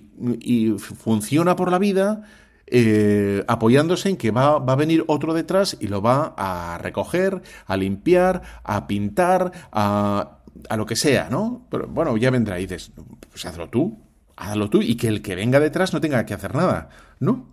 funciona 0.79 1.57
por 1.57 1.71
la 1.71 1.79
vida 1.79 2.25
eh, 2.67 3.43
apoyándose 3.49 4.11
en 4.11 4.17
que 4.17 4.31
va, 4.31 4.59
va, 4.59 4.75
a 4.75 4.77
venir 4.77 5.05
otro 5.07 5.33
detrás 5.33 5.79
y 5.81 5.89
lo 5.89 6.03
va 6.03 6.35
a 6.37 6.79
recoger, 6.79 7.43
a 7.67 7.77
limpiar, 7.77 8.43
a 8.65 8.87
pintar, 8.87 9.53
a, 9.73 10.39
a 10.69 10.77
lo 10.77 10.87
que 10.87 10.97
sea, 10.97 11.29
¿no? 11.31 11.67
Pero 11.71 11.89
bueno, 11.89 12.17
ya 12.17 12.31
vendrá 12.31 12.59
y 12.59 12.67
dices, 12.67 12.93
pues 13.31 13.45
hazlo 13.47 13.69
tú, 13.71 13.99
hazlo 14.37 14.69
tú 14.69 14.83
y 14.83 14.97
que 14.97 15.09
el 15.09 15.23
que 15.23 15.35
venga 15.35 15.61
detrás 15.61 15.93
no 15.93 16.01
tenga 16.01 16.25
que 16.27 16.35
hacer 16.35 16.55
nada, 16.55 16.91
¿no? 17.19 17.53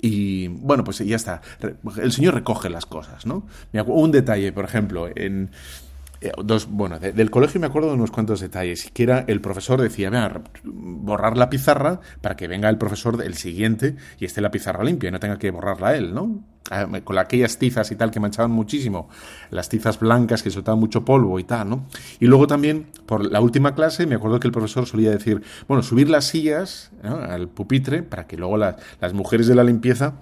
Y 0.00 0.48
bueno, 0.48 0.84
pues 0.84 0.98
ya 0.98 1.16
está. 1.16 1.40
El 1.96 2.12
Señor 2.12 2.34
recoge 2.34 2.68
las 2.68 2.86
cosas, 2.86 3.24
¿no? 3.26 3.46
Un 3.86 4.12
detalle, 4.12 4.52
por 4.52 4.64
ejemplo, 4.64 5.08
en, 5.14 5.50
eh, 6.26 6.32
dos, 6.44 6.68
bueno, 6.68 6.98
del 6.98 7.30
colegio 7.30 7.60
me 7.60 7.66
acuerdo 7.66 7.88
de 7.88 7.94
unos 7.94 8.10
cuantos 8.10 8.40
detalles. 8.40 8.90
Que 8.92 9.02
era 9.02 9.24
el 9.26 9.40
profesor 9.40 9.80
decía, 9.80 10.10
borrar 10.64 11.36
la 11.36 11.50
pizarra 11.50 12.00
para 12.20 12.36
que 12.36 12.48
venga 12.48 12.68
el 12.68 12.78
profesor 12.78 13.22
el 13.22 13.34
siguiente 13.34 13.96
y 14.18 14.24
esté 14.24 14.40
la 14.40 14.50
pizarra 14.50 14.84
limpia 14.84 15.08
y 15.08 15.12
no 15.12 15.20
tenga 15.20 15.38
que 15.38 15.50
borrarla 15.50 15.96
él, 15.96 16.14
¿no? 16.14 16.44
Ah, 16.70 16.88
con 17.04 17.16
aquellas 17.16 17.58
tizas 17.58 17.92
y 17.92 17.96
tal 17.96 18.10
que 18.10 18.18
manchaban 18.18 18.50
muchísimo, 18.50 19.08
las 19.50 19.68
tizas 19.68 20.00
blancas 20.00 20.42
que 20.42 20.50
soltaban 20.50 20.80
mucho 20.80 21.04
polvo 21.04 21.38
y 21.38 21.44
tal, 21.44 21.68
¿no? 21.68 21.86
Y 22.18 22.26
luego 22.26 22.48
también, 22.48 22.86
por 23.06 23.24
la 23.24 23.40
última 23.40 23.76
clase, 23.76 24.04
me 24.06 24.16
acuerdo 24.16 24.40
que 24.40 24.48
el 24.48 24.52
profesor 24.52 24.84
solía 24.84 25.10
decir, 25.10 25.42
bueno, 25.68 25.84
subir 25.84 26.10
las 26.10 26.24
sillas 26.24 26.90
al 27.04 27.48
pupitre 27.48 28.02
para 28.02 28.26
que 28.26 28.36
luego 28.36 28.56
las 28.56 29.12
mujeres 29.12 29.46
de 29.46 29.54
la 29.54 29.62
limpieza 29.62 30.14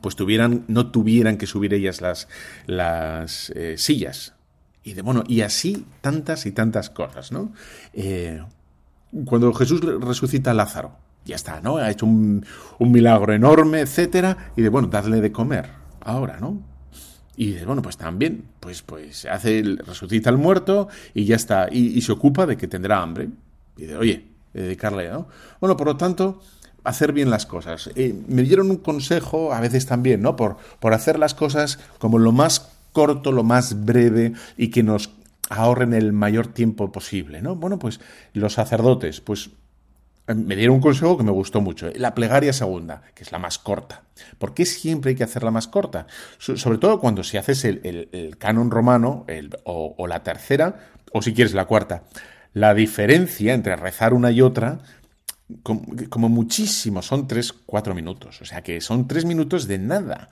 pues 0.00 0.14
tuvieran, 0.14 0.64
no 0.68 0.90
tuvieran 0.90 1.38
que 1.38 1.46
subir 1.46 1.74
ellas 1.74 2.00
las, 2.00 2.28
las 2.66 3.50
eh, 3.56 3.76
sillas, 3.78 4.34
y, 4.82 4.94
de, 4.94 5.02
bueno, 5.02 5.24
y 5.26 5.42
así 5.42 5.86
tantas 6.00 6.46
y 6.46 6.52
tantas 6.52 6.90
cosas, 6.90 7.32
¿no? 7.32 7.52
Eh, 7.92 8.42
cuando 9.24 9.52
Jesús 9.52 9.80
resucita 9.80 10.50
a 10.50 10.54
Lázaro, 10.54 10.92
ya 11.24 11.36
está, 11.36 11.60
¿no? 11.60 11.76
Ha 11.76 11.90
hecho 11.90 12.06
un, 12.06 12.44
milagro 12.80 13.32
enorme, 13.32 13.80
etcétera, 13.80 14.52
y 14.56 14.62
de, 14.62 14.68
bueno, 14.68 14.88
dadle 14.88 15.20
de 15.20 15.32
comer, 15.32 15.68
ahora, 16.00 16.38
¿no? 16.40 16.62
Y 17.36 17.52
de, 17.52 17.64
bueno, 17.64 17.82
pues 17.82 17.96
también, 17.96 18.44
pues, 18.60 18.82
pues 18.82 19.24
hace, 19.26 19.62
resucita 19.86 20.30
al 20.30 20.38
muerto 20.38 20.88
y 21.14 21.24
ya 21.24 21.36
está, 21.36 21.68
y, 21.70 22.00
se 22.00 22.12
ocupa 22.12 22.46
de 22.46 22.56
que 22.56 22.66
tendrá 22.66 23.00
hambre. 23.00 23.28
Y 23.76 23.84
de, 23.84 23.96
oye, 23.96 24.26
dedicarle, 24.52 25.08
¿no? 25.10 25.28
Bueno, 25.60 25.76
por 25.76 25.86
lo 25.86 25.96
tanto, 25.96 26.40
hacer 26.82 27.12
bien 27.12 27.30
las 27.30 27.46
cosas. 27.46 27.90
Eh, 27.94 28.14
me 28.26 28.42
dieron 28.42 28.70
un 28.70 28.78
consejo, 28.78 29.52
a 29.52 29.60
veces 29.60 29.86
también, 29.86 30.22
¿no? 30.22 30.34
Por, 30.34 30.56
por 30.80 30.94
hacer 30.94 31.18
las 31.18 31.34
cosas 31.34 31.78
como 31.98 32.18
lo 32.18 32.32
más 32.32 32.70
corto, 32.92 33.32
lo 33.32 33.44
más 33.44 33.84
breve 33.84 34.32
y 34.56 34.68
que 34.68 34.82
nos 34.82 35.10
ahorren 35.50 35.94
el 35.94 36.12
mayor 36.12 36.48
tiempo 36.48 36.92
posible, 36.92 37.40
¿no? 37.42 37.56
Bueno, 37.56 37.78
pues 37.78 38.00
los 38.34 38.54
sacerdotes, 38.54 39.20
pues 39.20 39.50
eh, 40.28 40.34
me 40.34 40.56
dieron 40.56 40.76
un 40.76 40.82
consejo 40.82 41.16
que 41.16 41.24
me 41.24 41.32
gustó 41.32 41.60
mucho. 41.60 41.90
La 41.94 42.14
plegaria 42.14 42.52
segunda, 42.52 43.02
que 43.14 43.24
es 43.24 43.32
la 43.32 43.38
más 43.38 43.58
corta. 43.58 44.02
¿Por 44.38 44.54
qué 44.54 44.66
siempre 44.66 45.10
hay 45.10 45.16
que 45.16 45.24
hacerla 45.24 45.50
más 45.50 45.66
corta? 45.66 46.06
sobre 46.38 46.78
todo 46.78 47.00
cuando 47.00 47.24
si 47.24 47.36
haces 47.36 47.64
el, 47.64 48.36
canon 48.38 48.70
romano 48.70 49.26
o, 49.64 50.06
la 50.06 50.22
tercera, 50.22 50.76
o 51.12 51.22
si 51.22 51.32
quieres 51.32 51.54
la 51.54 51.64
cuarta. 51.64 52.02
La 52.52 52.74
diferencia 52.74 53.54
entre 53.54 53.76
rezar 53.76 54.14
una 54.14 54.30
y 54.30 54.40
otra 54.40 54.80
como, 55.62 56.28
muchísimo, 56.28 57.00
son 57.00 57.26
3, 57.26 57.52
4 57.64 57.94
minutos. 57.94 58.42
O 58.42 58.44
sea 58.44 58.62
que 58.62 58.80
son 58.80 59.08
3 59.08 59.24
minutos 59.24 59.66
de 59.66 59.78
nada. 59.78 60.28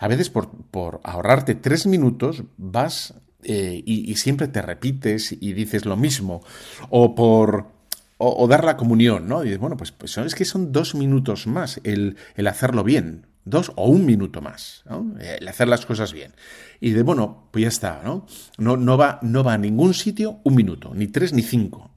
A 0.00 0.08
veces 0.08 0.30
por, 0.30 0.50
por 0.50 1.00
ahorrarte 1.04 1.54
3 1.54 1.86
minutos 1.86 2.42
vas 2.56 3.14
eh, 3.44 3.82
y, 3.86 4.14
siempre 4.16 4.48
te 4.48 4.60
repites 4.60 5.32
y 5.32 5.52
dices 5.52 5.84
lo 5.84 5.96
mismo. 5.96 6.42
O 6.88 7.14
por... 7.14 7.78
O, 8.22 8.46
dar 8.48 8.64
la 8.64 8.76
comunión, 8.76 9.28
¿no? 9.28 9.40
Y 9.42 9.46
dices, 9.46 9.60
bueno, 9.60 9.78
pues, 9.78 9.92
pues 9.92 10.18
es 10.18 10.34
que 10.34 10.44
son 10.44 10.72
dos 10.72 10.94
minutos 10.94 11.46
más 11.46 11.80
el, 11.84 12.18
el 12.34 12.48
hacerlo 12.48 12.84
bien 12.84 13.26
dos 13.44 13.72
o 13.76 13.88
un 13.88 14.04
minuto 14.04 14.40
más, 14.40 14.82
¿no? 14.88 15.14
el 15.18 15.46
hacer 15.48 15.68
las 15.68 15.86
cosas 15.86 16.12
bien. 16.12 16.32
Y 16.80 16.90
de, 16.90 17.02
bueno, 17.02 17.48
pues 17.50 17.62
ya 17.62 17.68
está, 17.68 18.02
¿no? 18.04 18.26
No, 18.58 18.76
no, 18.76 18.96
va, 18.96 19.18
no 19.22 19.44
va 19.44 19.54
a 19.54 19.58
ningún 19.58 19.94
sitio 19.94 20.40
un 20.44 20.54
minuto, 20.54 20.92
ni 20.94 21.06
tres 21.06 21.32
ni 21.32 21.42
cinco. 21.42 21.90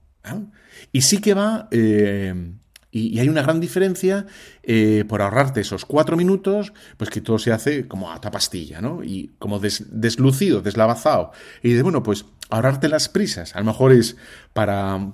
Y 0.91 1.01
sí 1.01 1.19
que 1.19 1.33
va, 1.33 1.67
eh, 1.71 2.33
y, 2.93 3.19
hay 3.19 3.27
una 3.27 3.41
gran 3.41 3.59
diferencia 3.59 4.27
eh, 4.61 5.03
por 5.07 5.23
ahorrarte 5.23 5.61
esos 5.61 5.83
cuatro 5.83 6.15
minutos, 6.15 6.73
pues 6.97 7.09
que 7.09 7.21
todo 7.21 7.39
se 7.39 7.51
hace 7.51 7.87
como 7.87 8.11
a 8.11 8.21
pastilla, 8.21 8.81
¿no? 8.81 9.03
Y 9.03 9.31
como 9.39 9.59
deslucido, 9.59 10.61
deslavazado. 10.61 11.31
Y 11.63 11.73
de, 11.73 11.81
bueno, 11.81 12.03
pues 12.03 12.25
ahorrarte 12.51 12.89
las 12.89 13.09
prisas. 13.09 13.55
A 13.55 13.59
lo 13.59 13.65
mejor 13.65 13.93
es 13.93 14.15
para 14.53 15.13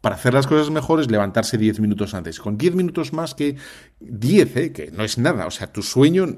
para 0.00 0.14
hacer 0.14 0.34
las 0.34 0.46
cosas 0.46 0.70
mejores, 0.70 1.10
levantarse 1.10 1.58
10 1.58 1.80
minutos 1.80 2.14
antes. 2.14 2.38
Con 2.38 2.56
10 2.56 2.76
minutos 2.76 3.12
más 3.12 3.34
que 3.34 3.56
10, 3.98 4.56
¿eh? 4.56 4.72
que 4.72 4.92
no 4.92 5.02
es 5.02 5.18
nada. 5.18 5.46
O 5.46 5.50
sea, 5.50 5.72
tu 5.72 5.82
sueño 5.82 6.28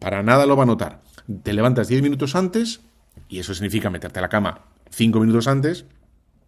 para 0.00 0.24
nada 0.24 0.46
lo 0.46 0.56
va 0.56 0.64
a 0.64 0.66
notar. 0.66 1.00
Te 1.44 1.52
levantas 1.52 1.86
10 1.86 2.02
minutos 2.02 2.34
antes, 2.34 2.80
y 3.28 3.38
eso 3.38 3.54
significa 3.54 3.88
meterte 3.88 4.18
a 4.18 4.22
la 4.22 4.28
cama 4.28 4.62
5 4.90 5.20
minutos 5.20 5.46
antes. 5.46 5.84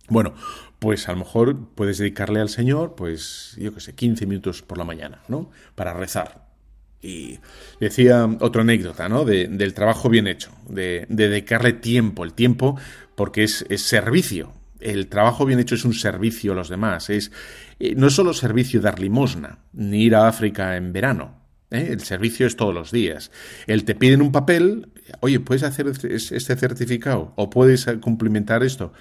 Bueno, 0.08 0.34
pues 0.78 1.08
a 1.08 1.12
lo 1.12 1.18
mejor 1.18 1.56
puedes 1.74 1.98
dedicarle 1.98 2.40
al 2.40 2.48
Señor, 2.48 2.94
pues 2.94 3.56
yo 3.58 3.72
qué 3.74 3.80
sé, 3.80 3.94
15 3.94 4.26
minutos 4.26 4.62
por 4.62 4.78
la 4.78 4.84
mañana, 4.84 5.22
¿no? 5.28 5.50
Para 5.74 5.94
rezar. 5.94 6.46
Y 7.02 7.38
decía 7.80 8.26
otra 8.40 8.62
anécdota, 8.62 9.08
¿no? 9.08 9.24
del 9.24 9.74
trabajo 9.74 10.08
bien 10.08 10.26
hecho, 10.26 10.50
de, 10.68 11.06
dedicarle 11.08 11.72
tiempo, 11.74 12.24
el 12.24 12.32
tiempo, 12.32 12.78
porque 13.14 13.44
es, 13.44 13.64
es 13.68 13.82
servicio 13.82 14.52
el 14.80 15.08
trabajo 15.08 15.46
bien 15.46 15.58
hecho 15.58 15.74
es 15.74 15.84
un 15.84 15.94
servicio 15.94 16.52
a 16.52 16.54
los 16.54 16.68
demás. 16.68 17.10
Es, 17.10 17.32
eh, 17.78 17.94
no 17.96 18.08
es 18.08 18.14
solo 18.14 18.32
servicio 18.32 18.80
dar 18.80 18.98
limosna, 19.00 19.58
ni 19.72 20.04
ir 20.04 20.14
a 20.14 20.28
África 20.28 20.76
en 20.76 20.92
verano. 20.92 21.40
¿eh? 21.70 21.88
El 21.90 22.00
servicio 22.00 22.46
es 22.46 22.56
todos 22.56 22.74
los 22.74 22.90
días. 22.90 23.30
El 23.66 23.84
te 23.84 23.94
piden 23.94 24.22
un 24.22 24.32
papel, 24.32 24.88
oye, 25.20 25.40
¿puedes 25.40 25.62
hacer 25.62 25.88
este, 25.88 26.14
este 26.14 26.56
certificado? 26.56 27.32
¿O 27.36 27.50
puedes 27.50 27.86
cumplimentar 28.00 28.62
esto? 28.62 28.92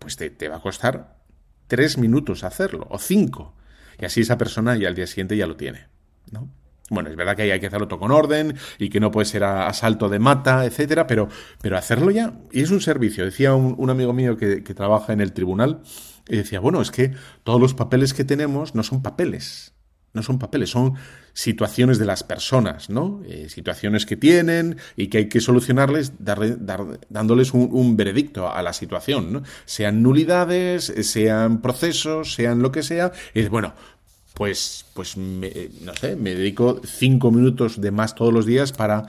Pues 0.00 0.16
te, 0.16 0.30
te 0.30 0.48
va 0.48 0.56
a 0.56 0.60
costar 0.60 1.20
tres 1.68 1.96
minutos 1.96 2.42
hacerlo, 2.42 2.88
o 2.90 2.98
cinco. 2.98 3.54
Y 3.98 4.04
así 4.04 4.22
esa 4.22 4.36
persona 4.36 4.76
ya 4.76 4.88
al 4.88 4.94
día 4.96 5.06
siguiente 5.06 5.36
ya 5.36 5.46
lo 5.46 5.56
tiene. 5.56 5.86
¿no? 6.32 6.48
Bueno, 6.90 7.08
es 7.08 7.16
verdad 7.16 7.36
que 7.36 7.50
hay 7.50 7.60
que 7.60 7.68
hacerlo 7.68 7.86
todo 7.86 8.00
con 8.00 8.10
orden 8.10 8.56
y 8.76 8.88
que 8.88 8.98
no 8.98 9.12
puede 9.12 9.24
ser 9.24 9.44
a, 9.44 9.72
salto 9.72 10.08
de 10.08 10.18
mata, 10.18 10.64
etcétera, 10.64 11.06
pero, 11.06 11.28
pero 11.62 11.78
hacerlo 11.78 12.10
ya, 12.10 12.34
y 12.50 12.62
es 12.62 12.70
un 12.70 12.80
servicio. 12.80 13.24
Decía 13.24 13.54
un, 13.54 13.90
amigo 13.90 14.12
mío 14.12 14.36
que, 14.36 14.60
trabaja 14.74 15.12
en 15.12 15.20
el 15.20 15.32
tribunal, 15.32 15.82
y 16.28 16.36
decía, 16.36 16.58
bueno, 16.58 16.82
es 16.82 16.90
que 16.90 17.14
todos 17.44 17.60
los 17.60 17.74
papeles 17.74 18.12
que 18.12 18.24
tenemos 18.24 18.74
no 18.74 18.82
son 18.82 19.02
papeles, 19.02 19.72
no 20.12 20.24
son 20.24 20.40
papeles, 20.40 20.70
son 20.70 20.94
situaciones 21.32 21.98
de 21.98 22.06
las 22.06 22.22
personas, 22.22 22.90
¿no? 22.90 23.22
Eh, 23.26 23.48
situaciones 23.48 24.06
que 24.06 24.16
tienen 24.16 24.76
y 24.96 25.08
que 25.08 25.18
hay 25.18 25.28
que 25.28 25.40
solucionarles 25.40 26.12
dándoles 26.18 27.54
un, 27.54 27.96
veredicto 27.96 28.50
a 28.50 28.62
la 28.62 28.72
situación, 28.72 29.32
¿no? 29.32 29.42
Sean 29.64 30.02
nulidades, 30.02 30.92
sean 31.02 31.60
procesos, 31.60 32.34
sean 32.34 32.62
lo 32.62 32.72
que 32.72 32.82
sea. 32.82 33.12
Y 33.34 33.46
bueno, 33.48 33.74
pues, 34.34 34.86
pues 34.94 35.16
no 35.16 35.94
sé, 36.00 36.16
me 36.16 36.34
dedico 36.34 36.80
cinco 36.84 37.30
minutos 37.30 37.80
de 37.80 37.90
más 37.90 38.14
todos 38.14 38.32
los 38.32 38.46
días 38.46 38.72
para 38.72 39.06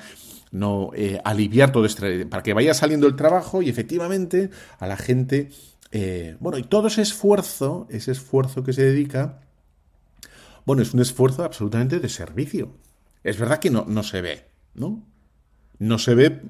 no 0.52 0.92
eh, 0.94 1.20
aliviar 1.24 1.72
todo 1.72 1.86
este, 1.86 2.26
para 2.26 2.44
que 2.44 2.54
vaya 2.54 2.74
saliendo 2.74 3.08
el 3.08 3.16
trabajo 3.16 3.62
y 3.62 3.70
efectivamente 3.70 4.50
a 4.80 4.88
la 4.88 4.98
gente, 4.98 5.50
eh, 5.92 6.36
bueno, 6.40 6.58
y 6.58 6.64
todo 6.64 6.88
ese 6.88 7.02
esfuerzo, 7.02 7.88
ese 7.90 8.12
esfuerzo 8.12 8.64
que 8.64 8.74
se 8.74 8.84
dedica, 8.84 9.40
bueno, 10.66 10.82
es 10.82 10.94
un 10.94 11.02
esfuerzo 11.02 11.44
absolutamente 11.44 12.00
de 12.00 12.10
servicio. 12.10 12.76
Es 13.24 13.38
verdad 13.38 13.60
que 13.60 13.70
no, 13.70 13.86
no 13.88 14.04
se 14.04 14.22
ve, 14.22 14.48
¿no? 14.74 15.06
No 15.80 15.98
se 15.98 16.16
ve 16.16 16.42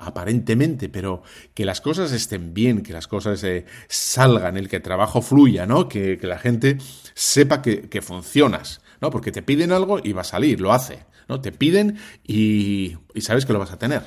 aparentemente, 0.00 0.88
pero 0.88 1.22
que 1.54 1.64
las 1.64 1.80
cosas 1.80 2.12
estén 2.12 2.54
bien, 2.54 2.82
que 2.82 2.92
las 2.92 3.06
cosas 3.06 3.44
eh, 3.44 3.66
salgan, 3.88 4.56
el 4.56 4.68
que 4.68 4.76
el 4.76 4.82
trabajo 4.82 5.22
fluya, 5.22 5.66
¿no? 5.66 5.88
Que, 5.88 6.18
la 6.22 6.38
gente 6.38 6.78
sepa 7.14 7.62
que, 7.62 8.02
funcionas, 8.02 8.80
¿no? 9.00 9.10
Porque 9.10 9.30
te 9.30 9.42
piden 9.42 9.72
algo 9.72 10.00
y 10.02 10.12
va 10.12 10.22
a 10.22 10.24
salir, 10.24 10.60
lo 10.60 10.72
hace, 10.72 11.04
¿no? 11.28 11.40
Te 11.40 11.52
piden 11.52 11.98
y, 12.26 12.96
sabes 13.20 13.44
que 13.44 13.52
lo 13.52 13.58
vas 13.58 13.72
a 13.72 13.78
tener. 13.78 14.02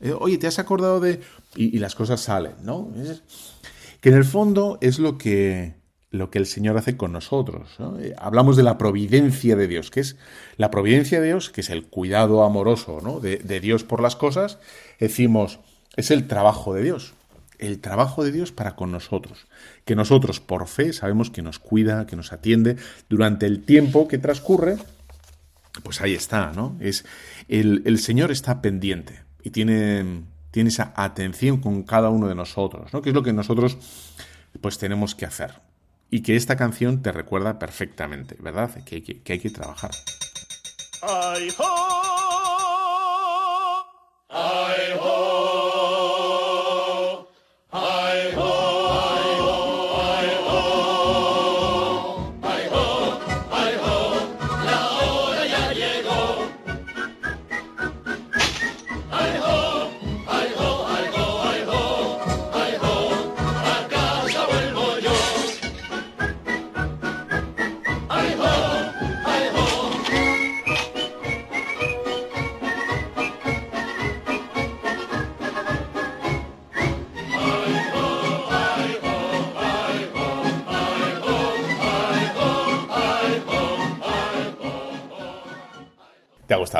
Eh, 0.00 0.12
oye, 0.18 0.36
¿te 0.36 0.46
has 0.46 0.58
acordado 0.58 1.00
de...? 1.00 1.20
Y, 1.54 1.78
las 1.78 1.94
cosas 1.94 2.20
salen, 2.20 2.54
¿no? 2.62 2.92
que 4.00 4.10
en 4.10 4.14
el 4.14 4.24
fondo 4.24 4.78
es 4.82 4.98
lo 4.98 5.16
que, 5.16 5.74
lo 6.18 6.30
que 6.30 6.38
el 6.38 6.46
Señor 6.46 6.76
hace 6.76 6.96
con 6.96 7.12
nosotros. 7.12 7.76
Eh, 8.00 8.14
hablamos 8.18 8.56
de 8.56 8.62
la 8.62 8.78
providencia 8.78 9.56
de 9.56 9.68
Dios, 9.68 9.90
que 9.90 10.00
es 10.00 10.16
la 10.56 10.70
providencia 10.70 11.20
de 11.20 11.28
Dios, 11.28 11.50
que 11.50 11.60
es 11.60 11.70
el 11.70 11.84
cuidado 11.84 12.42
amoroso 12.42 13.20
de, 13.20 13.60
Dios 13.60 13.84
por 13.84 14.00
las 14.00 14.16
cosas. 14.16 14.58
Decimos, 14.98 15.60
es 15.96 16.10
el 16.10 16.26
trabajo 16.26 16.74
de 16.74 16.82
Dios, 16.82 17.14
el 17.58 17.80
trabajo 17.80 18.24
de 18.24 18.32
Dios 18.32 18.52
para 18.52 18.76
con 18.76 18.92
nosotros, 18.92 19.46
que 19.84 19.96
nosotros 19.96 20.40
por 20.40 20.66
fe 20.68 20.92
sabemos 20.92 21.30
que 21.30 21.42
nos 21.42 21.58
cuida, 21.58 22.06
que 22.06 22.16
nos 22.16 22.32
atiende 22.32 22.76
durante 23.08 23.46
el 23.46 23.64
tiempo 23.64 24.08
que 24.08 24.18
transcurre. 24.18 24.76
Pues 25.82 26.00
ahí 26.00 26.14
está, 26.14 26.52
¿no? 26.52 26.76
Es 26.80 27.04
el, 27.48 27.82
el 27.84 27.98
Señor 27.98 28.30
está 28.30 28.62
pendiente 28.62 29.20
y 29.42 29.50
tiene, 29.50 30.22
tiene 30.50 30.70
esa 30.70 30.94
atención 30.96 31.60
con 31.60 31.82
cada 31.82 32.08
uno 32.08 32.28
de 32.28 32.34
nosotros, 32.34 32.92
¿no? 32.94 33.02
Que 33.02 33.10
es 33.10 33.14
lo 33.14 33.22
que 33.22 33.34
nosotros 33.34 33.76
pues 34.62 34.78
tenemos 34.78 35.14
que 35.14 35.26
hacer 35.26 35.65
y 36.10 36.22
que 36.22 36.36
esta 36.36 36.56
canción 36.56 37.02
te 37.02 37.12
recuerda 37.12 37.58
perfectamente, 37.58 38.36
¿verdad? 38.40 38.70
Que 38.84 38.96
hay 39.26 39.38
que, 39.38 39.50
trabajar. 39.50 39.90
¡Ay, 41.02 41.50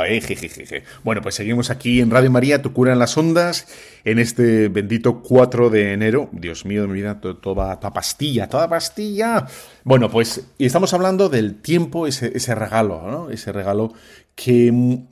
¿eh? 0.07 0.85
Bueno, 1.05 1.23
pues 1.23 1.35
seguimos 1.35 1.71
aquí 1.71 2.01
en 2.01 2.11
Radio 2.11 2.31
María, 2.31 2.63
tu 2.63 2.73
cura 2.73 2.93
en 2.93 2.99
las 2.99 3.17
ondas, 3.17 3.67
en 4.05 4.19
este 4.19 4.69
bendito 4.69 5.23
4 5.23 5.71
de 5.71 5.93
enero. 5.93 6.29
Dios 6.33 6.65
mío 6.65 6.83
de 6.83 6.89
mi 6.89 6.95
vida, 6.95 7.21
toda, 7.21 7.81
pastilla, 7.81 8.49
toda 8.49 8.69
pastilla. 8.69 9.47
Bueno, 9.85 10.11
pues 10.11 10.47
y 10.59 10.67
estamos 10.67 10.93
hablando 10.95 11.29
del 11.29 11.61
tiempo, 11.61 12.07
ese, 12.07 12.33
ese 12.35 12.55
regalo, 12.55 13.03
¿no? 13.11 13.31
Ese 13.31 13.53
regalo 13.53 13.93
que 14.35 15.05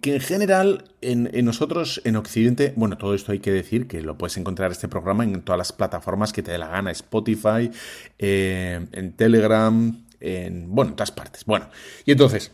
que 0.00 0.14
en 0.14 0.20
general 0.20 0.84
en, 1.00 1.28
nosotros 1.44 2.00
en 2.04 2.14
Occidente, 2.14 2.72
bueno, 2.76 2.96
todo 2.96 3.14
esto 3.14 3.32
hay 3.32 3.40
que 3.40 3.50
decir 3.50 3.88
que 3.88 4.00
lo 4.00 4.16
puedes 4.16 4.36
encontrar 4.36 4.70
este 4.70 4.86
programa 4.86 5.24
en 5.24 5.42
todas 5.42 5.58
las 5.58 5.72
plataformas 5.72 6.32
que 6.32 6.42
te 6.42 6.52
dé 6.52 6.58
la 6.58 6.68
gana, 6.68 6.92
Spotify, 6.92 7.68
eh, 8.18 8.86
en 8.92 9.12
Telegram, 9.14 10.04
en, 10.20 10.72
bueno, 10.72 10.90
en 10.90 10.96
todas 10.96 11.10
partes. 11.10 11.44
Bueno, 11.44 11.68
y 12.04 12.12
entonces, 12.12 12.52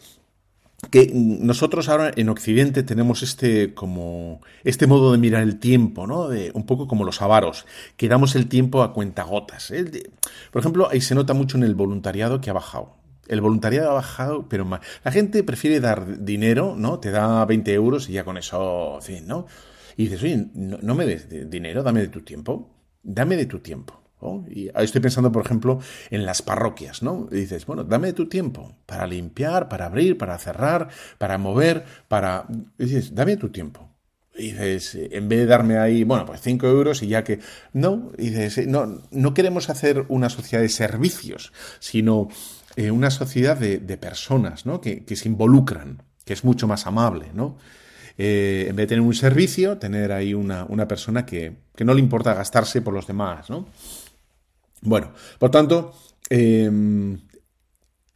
que 0.91 1.11
nosotros 1.13 1.89
ahora 1.89 2.13
en 2.15 2.29
Occidente 2.29 2.85
tenemos 2.85 3.23
este 3.23 3.75
como 3.75 4.41
este 4.63 4.87
modo 4.87 5.13
de 5.13 5.19
mirar 5.19 5.43
el 5.43 5.59
tiempo, 5.59 6.07
¿no? 6.07 6.29
De, 6.29 6.53
un 6.55 6.67
poco 6.67 6.87
como 6.87 7.05
los 7.05 7.21
avaros, 7.21 7.67
que 7.97 8.09
damos 8.09 8.37
el 8.37 8.49
tiempo 8.49 8.83
a 8.83 8.93
cuentagotas. 8.93 9.71
¿eh? 9.73 10.11
Por 10.53 10.61
ejemplo, 10.61 10.89
ahí 10.89 11.01
se 11.01 11.15
nota 11.17 11.35
mucho 11.35 11.57
en 11.57 11.65
el 11.65 11.75
voluntariado 11.75 12.41
que 12.41 12.51
ha 12.51 12.53
bajado. 12.53 12.97
El 13.27 13.41
voluntariado 13.41 13.91
ha 13.91 13.95
bajado, 13.95 14.49
pero 14.49 14.65
más. 14.65 14.81
La 15.05 15.13
gente 15.13 15.43
prefiere 15.43 15.81
dar 15.81 16.25
dinero, 16.25 16.75
¿no? 16.79 16.99
Te 17.01 17.11
da 17.11 17.45
20 17.45 17.75
euros 17.75 18.09
y 18.09 18.13
ya 18.13 18.25
con 18.25 18.39
eso, 18.39 19.01
¿no? 19.27 19.47
Y 19.97 20.05
dices, 20.05 20.23
oye, 20.23 20.47
no 20.55 20.95
me 20.95 21.05
des 21.05 21.29
dinero, 21.51 21.83
dame 21.83 22.01
de 22.01 22.09
tu 22.09 22.23
tiempo. 22.23 22.71
Dame 23.03 23.37
de 23.37 23.47
tu 23.47 23.59
tiempo. 23.59 24.08
Y 24.49 24.71
estoy 24.75 25.01
pensando, 25.01 25.31
por 25.31 25.45
ejemplo, 25.45 25.79
en 26.11 26.27
las 26.27 26.43
parroquias, 26.43 27.03
¿no? 27.03 27.29
Dices, 27.31 27.67
bueno, 27.67 27.85
dame 27.85 28.13
tu 28.13 28.29
tiempo 28.29 28.77
para 28.87 29.07
limpiar, 29.07 29.69
para 29.69 29.87
abrir, 29.87 30.19
para 30.19 30.39
cerrar, 30.39 30.89
para 31.19 31.39
mover, 31.39 31.85
para... 32.09 32.47
Dices, 32.77 33.15
dame 33.15 33.37
tu 33.37 33.51
tiempo. 33.51 33.89
Y 34.37 34.53
dices, 34.53 34.97
en 35.11 35.29
vez 35.29 35.41
de 35.41 35.47
darme 35.47 35.79
ahí, 35.79 36.05
bueno, 36.05 36.25
pues 36.25 36.41
cinco 36.41 36.67
euros 36.67 37.03
y 37.03 37.09
ya 37.09 37.25
que... 37.25 37.41
No, 37.73 38.13
y 38.17 38.31
dices, 38.31 38.67
no, 38.67 39.03
no 39.11 39.35
queremos 39.35 39.69
hacer 39.71 40.05
una 40.09 40.31
sociedad 40.31 40.63
de 40.63 40.69
servicios, 40.69 41.53
sino 41.81 42.29
eh, 42.77 42.93
una 42.93 43.11
sociedad 43.11 43.57
de, 43.57 43.79
personas, 43.97 44.65
¿no? 44.65 44.81
Que, 44.81 45.05
se 45.17 45.29
involucran, 45.29 46.03
que 46.25 46.33
es 46.33 46.45
mucho 46.45 46.69
más 46.69 46.87
amable, 46.87 47.31
¿no? 47.35 47.57
Eh, 48.17 48.67
en 48.69 48.77
vez 48.77 48.85
de 48.85 48.87
tener 48.89 49.03
un 49.03 49.15
servicio, 49.15 49.79
tener 49.79 50.13
ahí 50.13 50.35
una, 50.35 50.67
persona 50.87 51.27
que, 51.27 51.57
que 51.75 51.85
no 51.85 51.95
le 51.95 52.01
importa 52.01 52.35
gastarse 52.35 52.81
por 52.81 52.95
los 52.95 53.09
demás, 53.09 53.51
¿no? 53.51 53.67
Bueno, 54.83 55.13
por 55.39 55.51
tanto, 55.51 55.93
em, 56.31 57.19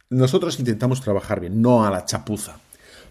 nosotros 0.09 0.59
intentamos 0.59 1.01
trabajar 1.01 1.39
bien, 1.39 1.61
no 1.61 1.85
a 1.85 1.91
la 1.91 2.05
chapuza. 2.05 2.59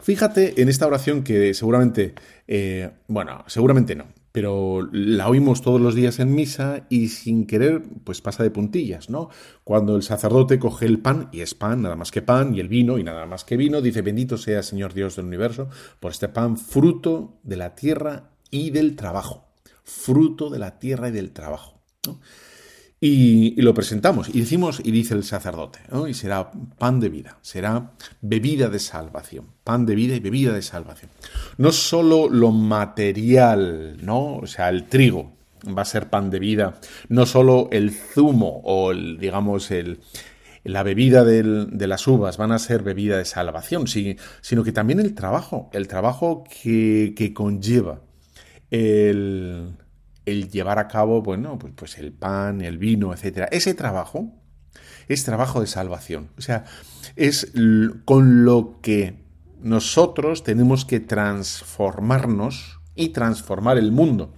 Fíjate 0.00 0.60
en 0.60 0.68
esta 0.68 0.86
oración 0.86 1.22
que 1.22 1.54
seguramente, 1.54 2.14
eh, 2.48 2.90
bueno, 3.06 3.44
seguramente 3.46 3.94
no, 3.94 4.06
pero 4.32 4.88
la 4.90 5.28
oímos 5.28 5.62
todos 5.62 5.80
los 5.80 5.94
días 5.94 6.18
en 6.18 6.34
misa 6.34 6.86
y 6.88 7.08
sin 7.08 7.46
querer, 7.46 7.82
pues 8.02 8.20
pasa 8.20 8.42
de 8.42 8.50
puntillas, 8.50 9.10
¿no? 9.10 9.28
Cuando 9.62 9.94
el 9.94 10.02
sacerdote 10.02 10.58
coge 10.58 10.86
el 10.86 10.98
pan, 10.98 11.28
y 11.32 11.42
es 11.42 11.54
pan, 11.54 11.82
nada 11.82 11.94
más 11.96 12.10
que 12.10 12.22
pan, 12.22 12.54
y 12.54 12.60
el 12.60 12.68
vino, 12.68 12.98
y 12.98 13.04
nada 13.04 13.26
más 13.26 13.44
que 13.44 13.56
vino, 13.56 13.80
dice, 13.80 14.02
bendito 14.02 14.38
sea 14.38 14.62
Señor 14.62 14.94
Dios 14.94 15.16
del 15.16 15.26
universo, 15.26 15.68
por 16.00 16.10
este 16.10 16.28
pan, 16.28 16.56
fruto 16.56 17.38
de 17.42 17.56
la 17.56 17.74
tierra 17.74 18.30
y 18.50 18.70
del 18.70 18.96
trabajo. 18.96 19.46
Fruto 19.84 20.48
de 20.50 20.58
la 20.58 20.78
tierra 20.78 21.10
y 21.10 21.12
del 21.12 21.32
trabajo. 21.32 21.80
¿no? 22.06 22.18
Y, 23.04 23.60
lo 23.60 23.74
presentamos 23.74 24.28
y 24.32 24.38
decimos, 24.38 24.80
y 24.84 24.92
dice 24.92 25.14
el 25.14 25.24
sacerdote, 25.24 25.80
y 26.08 26.14
será 26.14 26.52
pan 26.78 27.00
de 27.00 27.08
vida, 27.08 27.36
será 27.42 27.90
bebida 28.20 28.68
de 28.68 28.78
salvación, 28.78 29.46
pan 29.64 29.84
de 29.86 29.96
vida 29.96 30.14
y 30.14 30.20
bebida 30.20 30.52
de 30.52 30.62
salvación. 30.62 31.10
No 31.58 31.72
solo 31.72 32.28
lo 32.28 32.52
material, 32.52 33.96
¿no? 34.02 34.36
O 34.36 34.46
sea, 34.46 34.68
el 34.68 34.84
trigo 34.84 35.32
va 35.66 35.82
a 35.82 35.84
ser 35.84 36.10
pan 36.10 36.30
de 36.30 36.38
vida, 36.38 36.78
no 37.08 37.26
solo 37.26 37.68
el 37.72 37.90
zumo 37.90 38.60
o, 38.62 38.92
el, 38.92 39.18
digamos, 39.18 39.72
el, 39.72 39.98
la 40.62 40.84
bebida 40.84 41.24
de 41.24 41.86
las 41.88 42.06
uvas 42.06 42.36
van 42.36 42.52
a 42.52 42.60
ser 42.60 42.84
bebida 42.84 43.18
de 43.18 43.24
salvación, 43.24 43.88
sino 43.88 44.62
que 44.62 44.70
también 44.70 45.00
el 45.00 45.16
trabajo, 45.16 45.70
el 45.72 45.88
trabajo 45.88 46.44
que, 46.44 47.14
que 47.16 47.34
conlleva 47.34 48.00
el, 48.70 49.72
el 50.26 50.50
llevar 50.50 50.78
a 50.78 50.88
cabo, 50.88 51.22
bueno, 51.22 51.58
pues, 51.58 51.72
pues 51.76 51.98
el 51.98 52.12
pan, 52.12 52.60
el 52.60 52.78
vino, 52.78 53.12
etcétera. 53.12 53.48
Ese 53.50 53.74
trabajo 53.74 54.32
es 55.08 55.24
trabajo 55.24 55.60
de 55.60 55.66
salvación. 55.66 56.30
O 56.38 56.42
sea, 56.42 56.64
es 57.16 57.52
con 58.04 58.44
lo 58.44 58.80
que 58.80 59.22
nosotros 59.60 60.42
tenemos 60.42 60.84
que 60.84 61.00
transformarnos 61.00 62.80
y 62.94 63.10
transformar 63.10 63.78
el 63.78 63.92
mundo. 63.92 64.34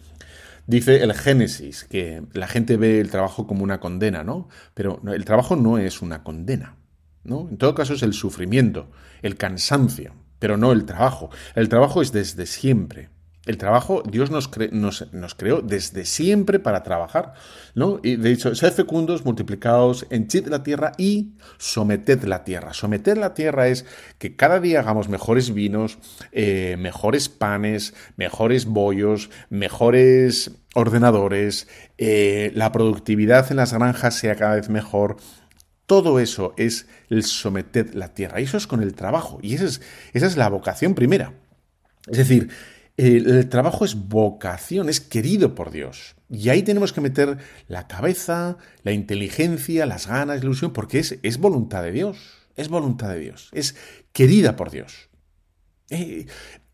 Dice 0.66 1.03
el 1.03 1.12
Génesis 1.12 1.85
que 1.85 2.23
la 2.33 2.47
gente 2.47 2.77
ve 2.77 3.01
el 3.01 3.11
trabajo 3.11 3.47
como 3.47 3.64
una 3.64 3.81
condena, 3.81 4.25
¿no? 4.25 4.49
Pero 4.73 5.01
el 5.12 5.25
trabajo 5.25 5.57
no 5.57 5.79
es 5.79 6.01
una 6.01 6.23
condena, 6.23 6.77
¿no? 7.23 7.49
En 7.51 7.59
todo 7.59 7.75
caso 7.75 7.94
es 7.94 8.03
el 8.03 8.14
sufrimiento, 8.14 8.90
el 9.20 9.37
cansancio, 9.37 10.14
pero 10.38 10.57
no 10.57 10.73
el 10.73 10.87
trabajo. 10.87 11.31
El 11.55 11.68
trabajo 11.68 12.01
es 12.01 12.12
desde 12.12 12.47
siempre. 12.47 13.11
El 13.46 13.59
trabajo, 13.59 14.02
Dios 14.11 14.30
nos, 14.30 14.48
creó 14.48 15.61
desde 15.61 16.07
siempre 16.07 16.59
para 16.59 16.83
trabajar, 16.83 17.35
¿no? 17.74 18.00
Y 18.02 18.16
de 18.16 18.33
hecho, 18.33 18.54
sed 18.54 18.72
fecundos, 18.72 19.26
multiplicados, 19.26 20.07
henchid 20.09 20.46
la 20.46 20.62
tierra 20.62 20.92
y 20.96 21.35
someted 21.59 22.22
la 22.24 22.42
tierra. 22.44 22.72
Someter 22.72 23.18
la 23.18 23.35
tierra 23.35 23.68
es 23.68 23.85
que 24.16 24.35
cada 24.35 24.61
día 24.61 24.80
hagamos 24.80 25.11
mejores 25.11 25.52
vinos, 25.52 25.98
eh, 26.33 26.76
mejores 26.78 27.28
panes, 27.28 27.92
mejores 28.16 28.64
bollos, 28.64 29.28
mejores 29.50 30.52
ordenadores, 30.74 31.68
eh, 31.98 32.50
la 32.54 32.72
productividad 32.72 33.50
en 33.50 33.59
las 33.59 33.74
granjas 33.74 34.14
sea 34.14 34.37
cada 34.37 34.54
vez 34.54 34.70
mejor. 34.70 35.16
Todo 35.85 36.18
eso 36.18 36.54
es 36.57 36.87
el 37.11 37.24
someter 37.24 37.94
la 37.94 38.14
tierra. 38.14 38.40
Y 38.40 38.44
eso 38.44 38.57
es 38.57 38.66
con 38.66 38.83
el 38.83 38.94
trabajo. 38.94 39.38
Y 39.42 39.54
esa 39.54 39.66
es, 39.66 39.83
esa 40.14 40.26
es 40.26 40.38
la 40.38 40.48
vocación 40.48 40.94
primera. 40.94 41.35
Es 42.07 42.18
decir, 42.18 42.48
el 42.96 43.48
trabajo 43.48 43.85
es 43.85 43.94
vocación, 44.09 44.88
es 44.88 45.00
querido 45.00 45.54
por 45.54 45.70
Dios. 45.70 46.14
Y 46.35 46.48
ahí 46.48 46.62
tenemos 46.62 46.92
que 46.92 47.00
meter 47.00 47.38
la 47.68 47.87
cabeza, 47.87 48.57
la 48.83 48.92
inteligencia, 48.92 49.87
las 49.87 50.07
ganas, 50.07 50.38
la 50.38 50.44
ilusión, 50.44 50.72
porque 50.72 50.98
es, 50.98 51.38
voluntad 51.38 51.83
de 51.83 51.92
Dios. 51.92 52.18
Es 52.57 52.68
voluntad 52.68 53.09
de 53.11 53.20
Dios. 53.20 53.50
Es 53.52 53.76
querida 54.12 54.57
por 54.57 54.70
Dios. 54.70 55.09
Eh, 55.90 56.26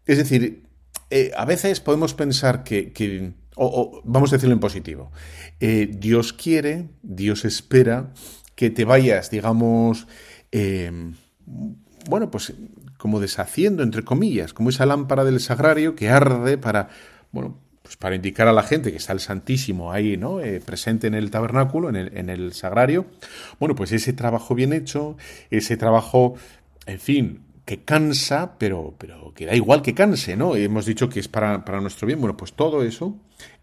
es 0.06 0.18
decir, 0.18 0.64
eh, 1.10 1.30
a 1.36 1.44
veces 1.44 1.80
podemos 1.80 2.14
pensar 2.14 2.64
que, 2.64 3.34
o, 3.56 4.02
vamos 4.04 4.32
a 4.32 4.36
decirlo 4.36 4.54
en 4.54 4.60
positivo, 4.60 5.10
eh, 5.58 5.90
Dios 5.92 6.32
quiere, 6.32 6.88
Dios 7.02 7.44
espera 7.44 8.12
que 8.54 8.70
te 8.70 8.84
vayas, 8.84 9.30
digamos, 9.30 10.06
bueno, 12.08 12.30
pues 12.30 12.52
como 13.00 13.18
deshaciendo, 13.18 13.82
entre 13.82 14.04
comillas, 14.04 14.52
como 14.52 14.68
esa 14.68 14.84
lámpara 14.84 15.24
del 15.24 15.40
sagrario 15.40 15.96
que 15.96 16.10
arde 16.10 16.58
para, 16.58 16.90
bueno, 17.32 17.56
pues 17.82 17.96
para 17.96 18.14
indicar 18.14 18.46
a 18.46 18.52
la 18.52 18.62
gente 18.62 18.90
que 18.90 18.98
está 18.98 19.14
el 19.14 19.20
Santísimo 19.20 19.90
ahí, 19.90 20.18
¿no? 20.18 20.40
Eh, 20.40 20.60
presente 20.60 21.06
en 21.06 21.14
el 21.14 21.30
tabernáculo, 21.30 21.88
en 21.88 21.96
el, 21.96 22.16
en 22.16 22.28
el 22.28 22.52
sagrario. 22.52 23.06
Bueno, 23.58 23.74
pues 23.74 23.90
ese 23.92 24.12
trabajo 24.12 24.54
bien 24.54 24.74
hecho, 24.74 25.16
ese 25.50 25.78
trabajo, 25.78 26.34
en 26.84 27.00
fin, 27.00 27.40
que 27.64 27.84
cansa, 27.84 28.58
pero, 28.58 28.94
pero 28.98 29.32
que 29.34 29.46
da 29.46 29.54
igual 29.54 29.80
que 29.80 29.94
canse, 29.94 30.36
¿no? 30.36 30.54
Hemos 30.54 30.84
dicho 30.84 31.08
que 31.08 31.20
es 31.20 31.28
para, 31.28 31.64
para 31.64 31.80
nuestro 31.80 32.06
bien. 32.06 32.20
Bueno, 32.20 32.36
pues 32.36 32.52
todo 32.52 32.82
eso 32.82 33.16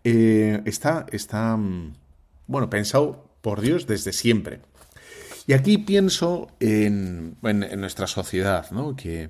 eh, 0.03 0.61
está, 0.65 1.05
está, 1.11 1.55
mm, 1.55 1.93
bueno, 2.47 2.71
pensado 2.71 3.29
por 3.41 3.61
Dios 3.61 3.85
desde 3.85 4.13
siempre. 4.13 4.61
Y 5.47 5.53
aquí 5.53 5.77
pienso 5.77 6.49
en, 6.59 7.37
nuestra 7.41 8.05
sociedad, 8.05 8.69
¿no? 8.71 8.95
que, 8.95 9.29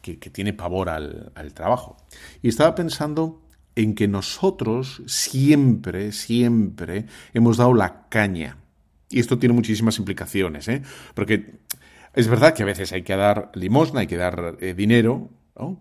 tiene 0.00 0.52
pavor 0.52 0.88
al, 0.88 1.52
trabajo. 1.54 1.96
Y 2.40 2.48
estaba 2.48 2.74
pensando 2.76 3.42
en 3.74 3.96
que 3.96 4.06
nosotros 4.06 5.02
siempre, 5.06 6.12
siempre 6.12 7.06
hemos 7.34 7.56
dado 7.56 7.74
la 7.74 8.08
caña. 8.08 8.58
Y 9.08 9.18
esto 9.18 9.40
tiene 9.40 9.54
muchísimas 9.54 9.98
implicaciones, 9.98 10.68
¿eh? 10.68 10.82
porque 11.14 11.58
es 12.14 12.28
verdad 12.28 12.54
que 12.54 12.62
a 12.62 12.66
veces 12.66 12.92
hay 12.92 13.02
que 13.02 13.16
dar 13.16 13.50
limosna, 13.54 14.00
hay 14.00 14.06
que 14.06 14.16
dar 14.16 14.56
eh, 14.60 14.72
dinero, 14.74 15.30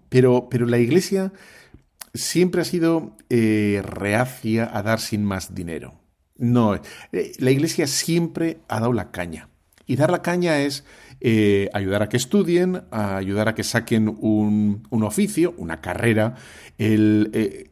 pero, 0.10 0.48
pero 0.50 0.66
la 0.66 0.80
Iglesia 0.80 1.32
siempre 2.14 2.62
ha 2.62 2.66
sido 2.66 3.16
eh, 3.30 3.82
reacia 3.84 4.70
a 4.76 4.82
dar 4.82 5.00
sin 5.00 5.24
más 5.24 5.54
dinero. 5.54 6.00
No, 6.38 6.76
eh, 6.76 7.34
la 7.38 7.52
Iglesia 7.52 7.86
siempre 7.86 8.60
ha 8.68 8.80
dado 8.80 8.94
la 8.94 9.12
caña. 9.12 9.50
Y 9.89 9.95
dar 9.95 10.12
la 10.12 10.21
caña 10.21 10.60
es 10.60 10.86
eh, 11.19 11.67
ayudar 11.73 12.04
a 12.04 12.10
que 12.10 12.17
estudien, 12.17 12.84
ayudar 12.91 13.47
a 13.47 13.56
que 13.56 13.63
saquen 13.63 14.08
un, 14.08 14.84
oficio, 14.91 15.56
una 15.58 15.82
carrera, 15.82 16.36
el, 16.78 17.32
eh, 17.34 17.71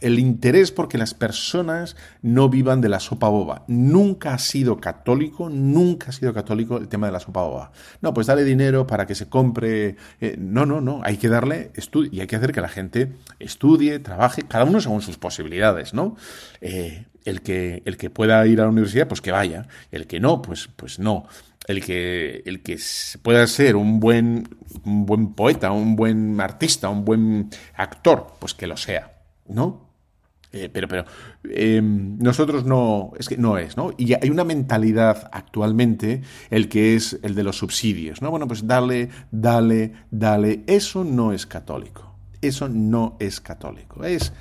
el 0.00 0.18
interés 0.18 0.72
porque 0.72 0.98
las 0.98 1.14
personas 1.14 1.94
no 2.22 2.48
vivan 2.48 2.80
de 2.80 2.88
la 2.88 2.98
sopa 2.98 3.28
boba. 3.28 3.62
Nunca 3.68 4.34
ha 4.34 4.38
sido 4.38 4.80
católico, 4.80 5.48
nunca 5.48 6.08
ha 6.08 6.12
sido 6.12 6.34
católico 6.34 6.76
el 6.76 6.88
tema 6.88 7.06
de 7.06 7.12
la 7.12 7.20
sopa 7.20 7.42
boba. 7.42 7.70
No, 8.00 8.12
pues 8.12 8.26
dale 8.26 8.42
dinero 8.42 8.84
para 8.84 9.06
que 9.06 9.14
se 9.14 9.28
compre. 9.28 9.94
Eh, 10.20 10.34
no, 10.36 10.66
no, 10.66 10.80
no. 10.80 11.02
Hay 11.04 11.18
que 11.18 11.28
darle 11.28 11.70
estudio 11.76 12.10
y 12.12 12.20
hay 12.20 12.26
que 12.26 12.34
hacer 12.34 12.50
que 12.50 12.62
la 12.62 12.68
gente 12.68 13.12
estudie, 13.38 14.00
trabaje, 14.00 14.42
cada 14.42 14.64
uno 14.64 14.80
según 14.80 15.02
sus 15.02 15.18
posibilidades, 15.18 15.94
¿no? 15.94 16.16
El 17.24 17.42
que, 17.42 17.82
el 17.84 17.96
que 17.96 18.10
pueda 18.10 18.46
ir 18.46 18.60
a 18.60 18.64
la 18.64 18.70
universidad, 18.70 19.08
pues 19.08 19.20
que 19.20 19.32
vaya. 19.32 19.66
El 19.90 20.06
que 20.06 20.20
no, 20.20 20.42
pues, 20.42 20.68
pues 20.76 20.98
no. 20.98 21.26
El 21.66 21.82
que, 21.82 22.42
el 22.44 22.62
que 22.62 22.78
pueda 23.22 23.46
ser 23.46 23.76
un 23.76 23.98
buen, 23.98 24.48
un 24.84 25.06
buen 25.06 25.32
poeta, 25.34 25.72
un 25.72 25.96
buen 25.96 26.40
artista, 26.40 26.90
un 26.90 27.04
buen 27.04 27.50
actor, 27.74 28.34
pues 28.38 28.54
que 28.54 28.66
lo 28.66 28.76
sea, 28.76 29.12
¿no? 29.48 29.84
Eh, 30.52 30.68
pero, 30.72 30.86
pero 30.86 31.04
em, 31.50 32.16
nosotros 32.18 32.64
no, 32.64 33.12
es 33.18 33.28
que 33.28 33.36
no 33.36 33.58
es, 33.58 33.76
¿no? 33.76 33.92
Y 33.98 34.12
hay 34.12 34.30
una 34.30 34.44
mentalidad 34.44 35.28
actualmente, 35.32 36.22
el 36.48 36.68
que 36.68 36.94
es 36.94 37.18
el 37.22 37.34
de 37.34 37.42
los 37.42 37.58
subsidios, 37.58 38.22
¿no? 38.22 38.30
Bueno, 38.30 38.46
pues 38.46 38.66
dale, 38.66 39.08
dale, 39.32 39.92
dale. 40.12 40.62
Eso 40.68 41.02
no 41.02 41.32
es 41.32 41.46
católico. 41.46 42.13
Eso 42.44 42.68
no 42.68 43.16
es 43.20 43.40
católico. 43.40 44.04
Es 44.04 44.32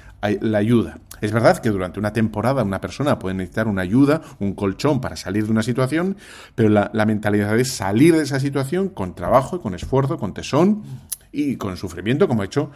la 0.42 0.58
ayuda. 0.58 1.00
Es 1.22 1.32
verdad 1.32 1.60
que 1.60 1.70
durante 1.70 2.00
una 2.00 2.12
temporada 2.12 2.63
una 2.63 2.82
persona 2.82 3.18
puede 3.18 3.36
necesitar 3.36 3.70
una 3.70 3.82
ayuda, 3.82 4.22
un 4.39 4.56
colchón 4.56 5.00
para 5.00 5.16
salir 5.16 5.46
de 5.46 5.52
una 5.52 5.63
situación, 5.63 6.18
pero 6.54 6.68
la, 6.68 7.06
mentalidad 7.06 7.58
es 7.58 7.72
salir 7.72 8.16
de 8.16 8.24
esa 8.24 8.42
situación 8.42 8.89
con 8.89 9.16
trabajo, 9.16 9.62
con 9.62 9.74
esfuerzo, 9.74 10.18
con 10.18 10.34
tesón 10.34 10.84
y 11.32 11.56
con 11.56 11.78
sufrimiento, 11.78 12.28
como 12.28 12.42
ha 12.42 12.46
hecho 12.46 12.72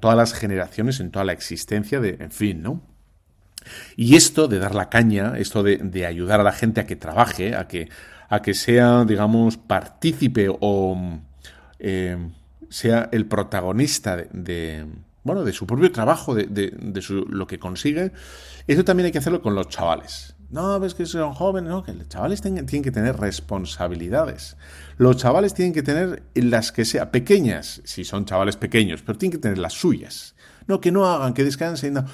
todas 0.00 0.16
las 0.16 0.32
generaciones 0.32 1.00
en 1.00 1.10
toda 1.10 1.24
la 1.24 1.32
existencia 1.32 1.98
de, 1.98 2.18
en 2.20 2.30
fin, 2.30 2.62
¿no? 2.62 2.82
Y 3.96 4.14
esto 4.14 4.46
de 4.46 4.60
dar 4.60 4.76
la 4.76 4.88
caña, 4.88 5.34
esto 5.36 5.64
de, 5.64 6.06
ayudar 6.06 6.40
a 6.40 6.44
la 6.44 6.52
gente 6.52 6.80
a 6.80 6.86
que 6.86 6.94
trabaje, 6.94 7.56
a 7.56 7.66
que, 7.66 7.88
a 8.28 8.42
que 8.42 8.54
sea, 8.54 9.04
digamos, 9.04 9.56
partícipe 9.56 10.48
o 10.48 11.20
eh, 11.80 12.16
sea 12.70 13.08
el 13.12 13.26
protagonista 13.26 14.16
de, 14.16 14.86
bueno, 15.24 15.44
de 15.44 15.52
su 15.52 15.66
propio 15.66 15.90
trabajo, 15.92 16.34
de, 16.34 16.46
de, 16.46 17.02
lo 17.28 17.46
que 17.46 17.58
consigue, 17.58 18.12
eso 18.66 18.84
también 18.84 19.06
hay 19.06 19.12
que 19.12 19.18
hacerlo 19.18 19.42
con 19.42 19.54
los 19.54 19.68
chavales. 19.68 20.34
No, 20.50 20.80
ves 20.80 20.94
que 20.94 21.04
son 21.04 21.34
jóvenes, 21.34 21.70
no, 21.70 21.82
que 21.82 21.92
los 21.92 22.08
chavales 22.08 22.40
tienen, 22.40 22.64
tienen, 22.64 22.82
que 22.82 22.90
tener 22.90 23.16
responsabilidades. 23.16 24.56
Los 24.96 25.18
chavales 25.18 25.52
tienen 25.52 25.74
que 25.74 25.82
tener 25.82 26.22
las 26.34 26.72
que 26.72 26.86
sean 26.86 27.10
pequeñas, 27.10 27.82
si 27.84 28.04
son 28.04 28.24
chavales 28.24 28.56
pequeños, 28.56 29.02
pero 29.02 29.18
tienen 29.18 29.38
que 29.38 29.42
tener 29.42 29.58
las 29.58 29.74
suyas. 29.74 30.34
No, 30.66 30.80
que 30.80 30.90
no 30.90 31.06
hagan, 31.06 31.34
que 31.34 31.44
descansen. 31.44 31.94
No. 31.94 32.06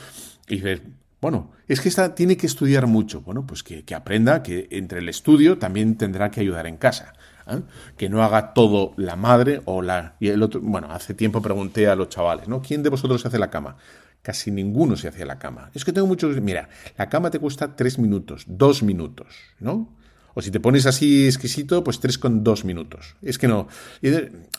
Y 0.49 0.57
dices, 0.57 0.83
bueno, 1.25 1.53
es 1.69 1.81
que 1.81 1.89
esta 1.89 2.15
tiene 2.15 2.37
que 2.37 2.47
estudiar 2.47 2.87
mucho. 2.87 3.23
Bueno, 3.23 3.47
pues 3.47 3.63
que, 3.63 3.83
aprenda 3.95 4.43
que 4.43 4.69
entre 4.71 4.99
el 4.99 5.09
estudio 5.09 5.57
también 5.57 5.97
tendrá 5.97 6.31
que 6.31 6.41
ayudar 6.41 6.67
en 6.67 6.77
casa. 6.77 7.15
¿Eh? 7.47 7.63
Que 7.97 8.09
no 8.09 8.23
haga 8.23 8.55
todo 8.55 8.93
la 8.97 9.17
madre 9.17 9.63
o 9.65 9.83
la... 9.83 10.17
Y 10.21 10.29
el 10.29 10.43
otro, 10.43 10.61
bueno, 10.61 10.89
hace 10.91 11.15
tiempo 11.15 11.43
pregunté 11.43 11.89
a 11.89 11.97
los 11.97 12.09
chavales, 12.09 12.49
¿no? 12.49 12.63
¿Quién 12.63 12.83
de 12.83 12.91
vosotros 12.91 13.21
se 13.23 13.29
hace 13.29 13.39
la 13.39 13.51
cama? 13.51 13.77
Casi 14.23 14.51
ninguno 14.51 14.97
se 14.97 15.09
hace 15.09 15.25
la 15.25 15.39
cama. 15.39 15.71
Es 15.75 15.85
que 15.85 15.93
tengo 15.93 16.07
muchos... 16.07 16.41
Mira, 16.41 16.69
la 16.97 17.09
cama 17.09 17.31
te 17.31 17.39
cuesta 17.39 17.77
tres 17.77 17.99
minutos, 17.99 18.45
dos 18.47 18.83
minutos, 18.83 19.35
¿no? 19.61 19.95
O 20.35 20.43
si 20.43 20.51
te 20.51 20.61
pones 20.61 20.87
así 20.87 21.27
exquisito, 21.27 21.85
pues 21.85 22.01
tres 22.01 22.19
con 22.19 22.43
dos 22.43 22.65
minutos. 22.65 23.17
Es 23.23 23.39
que 23.39 23.49
no... 23.49 23.69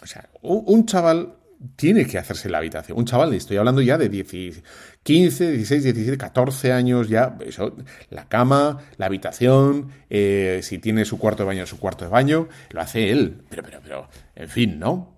O 0.02 0.08
sea, 0.08 0.30
un 0.42 0.86
chaval 0.86 1.36
tiene 1.76 2.06
que 2.06 2.18
hacerse 2.18 2.50
la 2.50 2.60
habitación. 2.60 2.98
Un 2.98 3.06
chaval, 3.06 3.34
estoy 3.34 3.58
hablando 3.58 3.82
ya 3.82 3.98
de 3.98 4.10
10, 4.10 4.64
15, 5.06 5.52
16, 5.52 5.84
17, 5.84 6.18
14 6.18 6.74
años, 6.74 7.10
ya, 7.10 7.38
eso, 7.46 7.76
la 8.10 8.28
cama, 8.28 8.80
la 8.98 9.06
habitación, 9.06 9.92
eh, 10.10 10.62
si 10.64 10.80
tiene 10.80 11.06
su 11.06 11.20
cuarto 11.20 11.44
de 11.44 11.48
baño, 11.48 11.68
su 11.68 11.78
cuarto 11.78 12.06
de 12.06 12.10
baño, 12.10 12.48
lo 12.72 12.82
hace 12.82 13.12
él. 13.12 13.44
Pero, 13.48 13.62
pero, 13.62 13.82
pero, 13.84 14.10
en 14.36 14.50
fin, 14.50 14.80
¿no? 14.80 15.14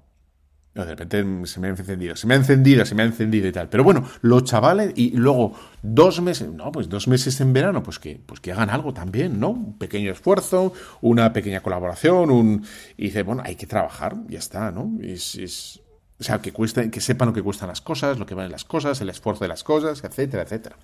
de 0.74 0.84
repente 0.84 1.26
se 1.46 1.60
me 1.62 1.68
ha 1.68 1.70
encendido, 1.70 2.18
se 2.18 2.28
me 2.28 2.34
ha 2.34 2.38
encendido, 2.38 2.86
se 2.86 2.96
me 2.96 3.04
ha 3.04 3.06
encendido 3.06 3.48
y 3.48 3.52
tal. 3.54 3.70
Pero 3.70 3.86
bueno, 3.86 4.04
los 4.22 4.44
chavales, 4.44 4.92
y 4.98 5.12
luego 5.12 5.54
dos 5.82 6.22
meses, 6.22 6.50
no, 6.52 6.70
pues 6.70 6.90
dos 6.90 7.08
meses 7.08 7.40
en 7.40 7.54
verano, 7.54 7.82
pues 7.82 7.98
que, 7.98 8.20
pues 8.24 8.42
que 8.42 8.52
hagan 8.52 8.70
algo 8.70 8.94
también, 8.94 9.40
¿no? 9.40 9.52
Un 9.52 9.78
pequeño 9.78 10.12
esfuerzo, 10.12 10.74
una 11.00 11.32
pequeña 11.32 11.62
colaboración, 11.62 12.30
un. 12.30 12.66
Y 12.98 13.06
dice, 13.06 13.24
bueno, 13.24 13.42
hay 13.46 13.56
que 13.56 13.68
trabajar, 13.68 14.18
ya 14.28 14.40
está, 14.40 14.70
¿no? 14.70 14.92
es 15.02 15.82
o 16.20 16.24
sea, 16.24 16.40
que, 16.42 16.52
cuesta, 16.52 16.90
que 16.90 17.02
sepan 17.02 17.28
lo 17.28 17.34
que 17.34 17.44
cuestan 17.44 17.70
las 17.70 17.82
cosas, 17.82 18.18
lo 18.18 18.26
que 18.26 18.34
valen 18.34 18.52
las 18.52 18.66
cosas, 18.66 19.00
el 19.02 19.10
esfuerzo 19.10 19.44
de 19.44 19.50
las 19.50 19.64
cosas, 19.64 20.04
etcétera, 20.04 20.44
etcétera. 20.44 20.78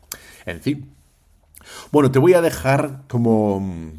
En 0.46 0.62
fin. 0.62 0.92
Bueno, 1.92 2.12
te 2.12 2.20
voy 2.20 2.34
a 2.34 2.42
dejar 2.42 3.04
como 3.08 3.94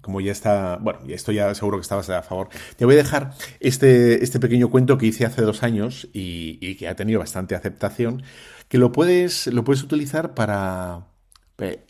como 0.00 0.20
ya 0.20 0.32
está, 0.32 0.76
bueno, 0.80 1.00
esto 1.08 1.30
ya 1.30 1.54
seguro 1.54 1.76
que 1.76 1.82
estabas 1.82 2.08
a 2.10 2.22
favor, 2.22 2.48
te 2.76 2.84
voy 2.84 2.94
a 2.94 2.98
dejar 2.98 3.34
este, 3.60 4.24
este 4.24 4.40
pequeño 4.40 4.70
cuento 4.70 4.98
que 4.98 5.06
hice 5.06 5.26
hace 5.26 5.42
dos 5.42 5.62
años 5.62 6.08
y, 6.12 6.58
y, 6.60 6.76
que 6.76 6.88
ha 6.88 6.96
tenido 6.96 7.20
bastante 7.20 7.54
aceptación, 7.54 8.22
que 8.68 8.78
lo 8.78 8.92
puedes, 8.92 9.46
lo 9.48 9.62
puedes 9.62 9.82
utilizar 9.82 10.34
para, 10.34 11.06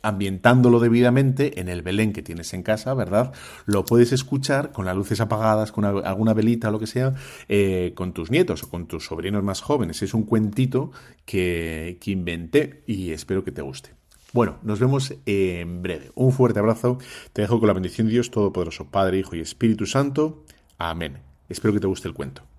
ambientándolo 0.02 0.80
debidamente 0.80 1.60
en 1.60 1.68
el 1.68 1.82
Belén 1.82 2.12
que 2.12 2.22
tienes 2.22 2.52
en 2.54 2.62
casa, 2.62 2.94
¿verdad? 2.94 3.32
Lo 3.66 3.84
puedes 3.84 4.12
escuchar 4.12 4.72
con 4.72 4.86
las 4.86 4.96
luces 4.96 5.20
apagadas, 5.20 5.72
con 5.72 5.84
alguna 5.84 6.34
velita 6.34 6.68
o 6.68 6.72
lo 6.72 6.78
que 6.78 6.86
sea, 6.86 7.14
eh, 7.48 7.92
con 7.94 8.12
tus 8.12 8.30
nietos 8.30 8.62
o 8.62 8.70
con 8.70 8.86
tus 8.86 9.06
sobrinos 9.06 9.42
más 9.42 9.60
jóvenes. 9.60 10.02
Es 10.02 10.14
un 10.14 10.24
cuentito 10.24 10.92
que, 11.24 11.98
que 12.00 12.10
inventé 12.10 12.82
y 12.86 13.12
espero 13.12 13.44
que 13.44 13.52
te 13.52 13.62
guste. 13.62 13.90
Bueno, 14.32 14.58
nos 14.62 14.78
vemos 14.78 15.14
en 15.26 15.82
breve. 15.82 16.12
Un 16.14 16.32
fuerte 16.32 16.60
abrazo. 16.60 16.98
Te 17.32 17.42
dejo 17.42 17.58
con 17.58 17.66
la 17.66 17.74
bendición 17.74 18.06
de 18.06 18.12
Dios 18.12 18.30
Todopoderoso, 18.30 18.86
Padre, 18.86 19.18
Hijo 19.18 19.34
y 19.34 19.40
Espíritu 19.40 19.86
Santo. 19.86 20.44
Amén. 20.78 21.18
Espero 21.48 21.74
que 21.74 21.80
te 21.80 21.88
guste 21.88 22.06
el 22.06 22.14
cuento. 22.14 22.49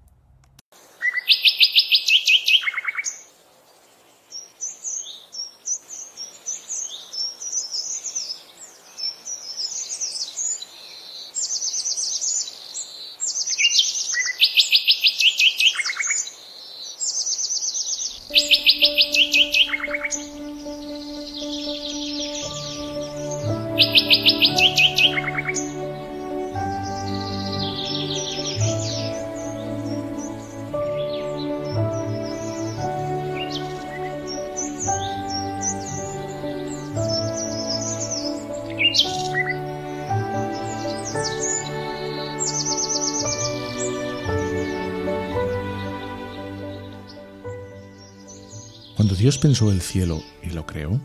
Dios 49.21 49.37
pensó 49.37 49.71
el 49.71 49.83
cielo 49.83 50.23
y 50.41 50.49
lo 50.49 50.65
creó, 50.65 50.99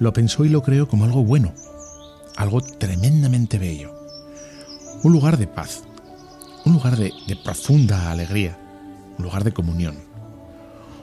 lo 0.00 0.12
pensó 0.12 0.44
y 0.44 0.48
lo 0.48 0.64
creó 0.64 0.88
como 0.88 1.04
algo 1.04 1.22
bueno, 1.22 1.54
algo 2.34 2.60
tremendamente 2.60 3.60
bello, 3.60 3.94
un 5.04 5.12
lugar 5.12 5.36
de 5.36 5.46
paz, 5.46 5.84
un 6.64 6.72
lugar 6.72 6.96
de, 6.96 7.12
profunda 7.44 8.10
alegría, 8.10 8.58
un 9.18 9.24
lugar 9.24 9.44
de 9.44 9.52
comunión, 9.52 9.94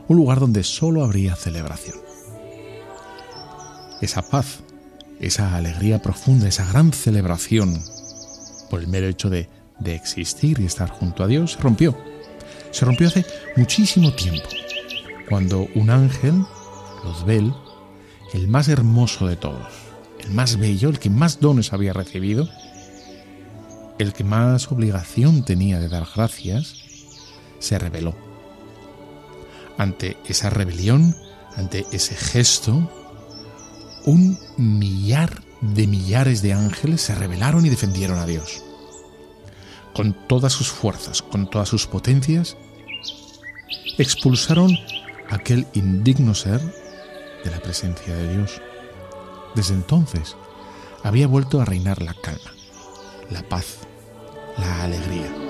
un 0.10 0.18
lugar 0.18 0.42
donde 0.42 0.66
solo 0.66 1.06
habría 1.06 1.38
celebración. 1.38 1.96
Esa 4.02 4.24
paz, 4.24 4.60
esa 5.22 5.56
alegría 5.56 6.02
profunda, 6.02 6.50
esa 6.50 6.66
gran 6.66 6.92
celebración, 6.92 7.82
por 8.70 8.82
el 8.82 8.90
mero 8.90 9.08
hecho 9.08 9.30
de, 9.30 9.48
de 9.80 9.96
existir 9.96 10.60
y 10.60 10.66
estar 10.66 10.90
junto 10.90 11.24
a 11.24 11.28
Dios, 11.28 11.54
se 11.54 11.60
rompió. 11.60 11.98
Se 12.72 12.84
rompió 12.84 13.08
hace 13.08 13.26
muchísimo 13.56 14.12
tiempo 14.12 14.50
cuando 15.34 15.68
un 15.74 15.90
ángel, 15.90 16.46
Luzbel, 17.04 17.56
el 18.34 18.48
más 18.48 18.68
hermoso 18.68 19.26
de 19.26 19.36
todos, 19.36 19.68
el 20.20 20.30
más 20.30 20.60
bello, 20.60 20.90
el 20.90 21.00
que 21.00 21.10
más 21.10 21.40
dones 21.40 21.74
había 21.74 21.92
recibido, 21.92 22.48
el 23.98 24.14
que 24.14 24.24
más 24.24 24.72
obligación 24.72 25.44
tenía 25.44 25.80
de 25.80 25.90
dar 25.90 26.06
gracias, 26.16 26.76
se 27.58 27.80
rebeló. 27.80 28.14
Ante 29.80 30.18
esa 30.28 30.52
rebelión, 30.52 31.16
ante 31.58 31.88
ese 31.92 32.14
gesto, 32.14 32.88
un 34.06 34.38
millar 34.58 35.42
de 35.62 35.88
millares 35.88 36.44
de 36.44 36.54
ángeles 36.54 37.02
se 37.02 37.16
rebelaron 37.16 37.66
y 37.66 37.70
defendieron 37.70 38.20
a 38.20 38.28
Dios. 38.28 38.64
Con 39.96 40.16
todas 40.28 40.54
sus 40.54 40.68
fuerzas, 40.68 41.24
con 41.24 41.50
todas 41.50 41.70
sus 41.70 41.88
potencias, 41.88 42.56
expulsaron 43.98 44.78
aquel 45.34 45.68
indigno 45.74 46.36
ser 46.36 46.62
de 47.44 47.52
la 47.52 47.60
presencia 47.60 48.16
de 48.16 48.34
Dios. 48.34 48.62
Desde 49.56 49.74
entonces 49.74 50.36
había 51.04 51.28
vuelto 51.28 51.62
a 51.62 51.66
reinar 51.66 52.02
la 52.02 52.14
calma, 52.14 52.54
la 53.30 53.44
paz, 53.44 53.80
la 54.58 54.84
alegría. 54.84 55.43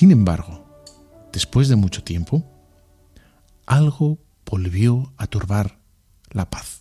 Sin 0.00 0.12
embargo, 0.12 0.64
después 1.30 1.68
de 1.68 1.76
mucho 1.76 2.02
tiempo, 2.02 2.42
algo 3.66 4.16
volvió 4.46 5.12
a 5.18 5.26
turbar 5.26 5.78
la 6.30 6.48
paz. 6.48 6.79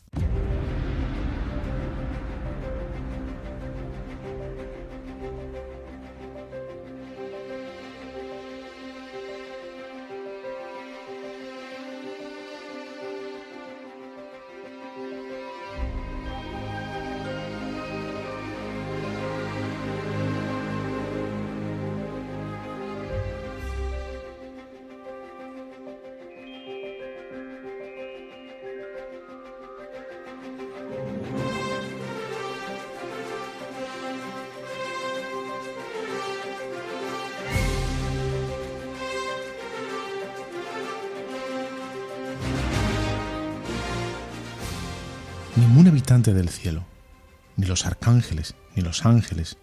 Los 47.79 47.85
arcángeles, 47.85 48.55
ni 48.75 48.81
los 48.81 49.05
ángeles, 49.05 49.57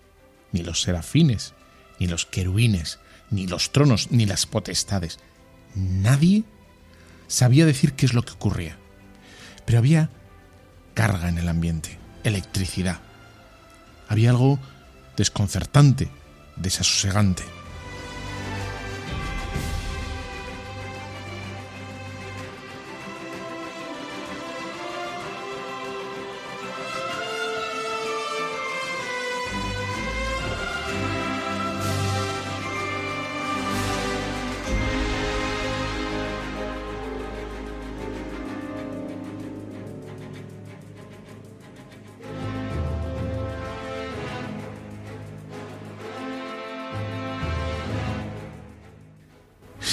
ni 0.51 0.63
los 0.63 0.81
serafines, 0.81 1.53
ni 2.01 2.07
los 2.07 2.25
querubines, 2.25 2.99
ni 3.31 3.47
los 3.47 3.73
tronos, 3.73 4.11
ni 4.11 4.25
las 4.25 4.47
potestades. 4.47 5.19
Nadie 5.75 6.45
sabía 7.27 7.67
decir 7.67 7.93
qué 7.93 8.07
es 8.07 8.15
lo 8.15 8.23
que 8.23 8.33
ocurría. 8.33 8.79
Pero 9.67 9.79
había 9.81 10.09
carga 10.95 11.29
en 11.29 11.37
el 11.37 11.49
ambiente, 11.49 11.99
electricidad. 12.25 13.01
Había 14.09 14.31
algo 14.31 14.59
desconcertante, 15.19 16.09
desasosegante. 16.57 17.43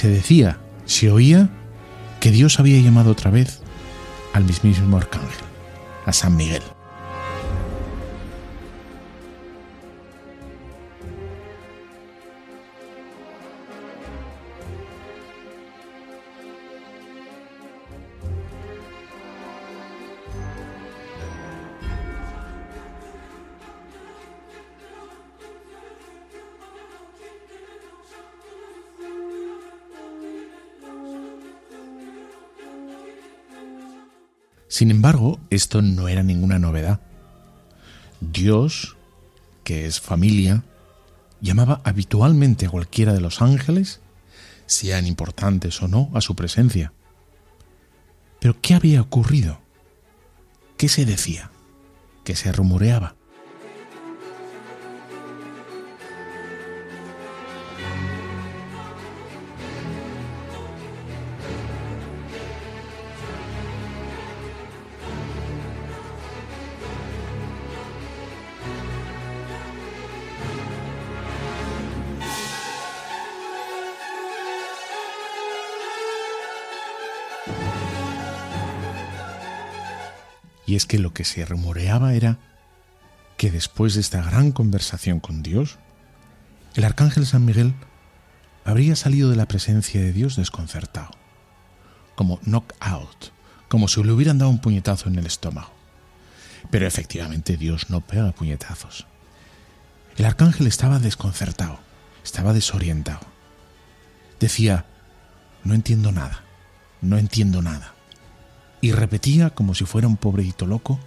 Se 0.04 0.10
decía, 0.10 0.58
se 0.84 1.10
oía 1.10 1.48
que 2.20 2.30
Dios 2.30 2.60
había 2.60 2.78
llamado 2.82 3.10
otra 3.10 3.32
vez 3.32 3.62
al 4.34 4.44
mismísimo 4.44 4.98
arcángel, 4.98 5.46
a 6.06 6.12
San 6.12 6.36
Miguel. 6.36 6.62
Sin 34.74 34.90
embargo, 34.90 35.40
esto 35.52 35.84
no 35.84 36.08
era 36.08 36.24
ninguna 36.24 36.58
novedad. 36.58 37.00
Dios, 38.22 38.98
que 39.64 39.86
es 39.86 40.02
familia, 40.02 40.64
llamaba 41.42 41.80
habitualmente 41.84 42.66
a 42.66 42.72
cualquiera 42.72 43.14
de 43.14 43.22
los 43.22 43.44
ángeles, 43.44 44.00
sean 44.66 45.06
importantes 45.06 45.80
o 45.84 45.88
no, 45.88 46.10
a 46.16 46.22
su 46.22 46.36
presencia. 46.36 46.92
Pero 48.40 48.60
¿qué 48.62 48.74
había 48.74 49.02
ocurrido? 49.02 49.60
¿Qué 50.76 50.90
se 50.90 51.06
decía? 51.06 51.52
¿Qué 52.24 52.36
se 52.36 52.52
rumoreaba? 52.52 53.16
Y 80.74 80.76
es 80.76 80.88
que 80.88 80.98
lo 80.98 81.14
que 81.14 81.24
se 81.24 81.46
rumoreaba 81.46 82.16
era 82.16 82.40
que 83.38 83.52
después 83.52 83.94
de 83.94 84.02
esta 84.02 84.24
gran 84.24 84.52
conversación 84.52 85.20
con 85.20 85.44
Dios, 85.44 85.78
el 86.74 86.84
arcángel 86.84 87.28
San 87.28 87.46
Miguel 87.46 87.76
habría 88.66 88.96
salido 88.96 89.30
de 89.30 89.36
la 89.36 89.48
presencia 89.48 90.02
de 90.02 90.12
Dios 90.12 90.36
desconcertado, 90.36 91.12
como 92.16 92.40
knock 92.46 92.74
out, 92.80 93.28
como 93.68 93.88
si 93.88 94.04
le 94.04 94.14
hubieran 94.14 94.40
dado 94.40 94.50
un 94.50 94.58
puñetazo 94.58 95.10
en 95.10 95.20
el 95.20 95.28
estómago. 95.28 95.72
Pero 96.72 96.88
efectivamente 96.88 97.56
Dios 97.56 97.92
no 97.92 98.02
pega 98.02 98.32
puñetazos. 98.32 99.06
El 100.18 100.26
arcángel 100.26 100.66
estaba 100.66 100.98
desconcertado, 100.98 101.82
estaba 102.24 102.52
desorientado. 102.52 103.28
Decía, 104.40 104.88
no 105.64 105.76
entiendo 105.76 106.12
nada, 106.12 106.42
no 107.00 107.20
entiendo 107.20 107.62
nada 107.62 107.94
y 108.84 108.92
repetía 108.92 109.52
como 109.52 109.74
si 109.76 109.86
fuera 109.86 110.10
un 110.10 110.18
pobrecito 110.18 110.66
loco 110.66 111.00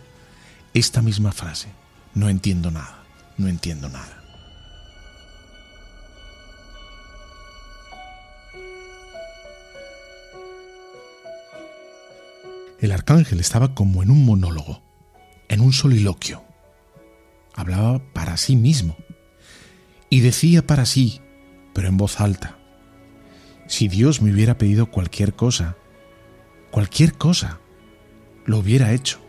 esta 0.73 1.03
misma 1.03 1.31
frase. 1.31 1.69
No 2.15 2.31
entiendo 2.31 2.71
nada, 2.71 3.05
no 3.37 3.49
entiendo 3.49 3.91
nada. 3.91 4.23
El 12.81 12.93
arcángel 12.93 13.41
estaba 13.41 13.75
como 13.75 14.03
en 14.03 14.11
un 14.11 14.25
monólogo, 14.25 14.81
en 15.51 15.61
un 15.61 15.75
soliloquio. 15.75 16.43
Hablaba 17.55 17.99
para 18.15 18.39
sí 18.39 18.57
mismo 18.57 18.97
y 20.09 20.21
decía 20.21 20.67
para 20.67 20.87
sí, 20.87 21.21
pero 21.75 21.89
en 21.89 21.99
voz 21.99 22.21
alta, 22.21 22.57
si 23.67 23.89
Dios 23.89 24.23
me 24.23 24.33
hubiera 24.33 24.57
pedido 24.57 24.91
cualquier 24.91 25.35
cosa, 25.35 25.77
cualquier 26.71 27.13
cosa, 27.13 27.61
lo 28.47 28.59
hubiera 28.59 28.93
hecho. 28.93 29.21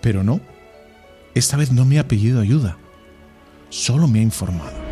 Pero 0.00 0.22
no, 0.22 0.40
esta 1.34 1.56
vez 1.56 1.72
no 1.72 1.84
me 1.84 1.98
ha 1.98 2.08
pedido 2.08 2.40
ayuda, 2.40 2.78
solo 3.68 4.06
me 4.06 4.20
ha 4.20 4.22
informado. 4.22 4.90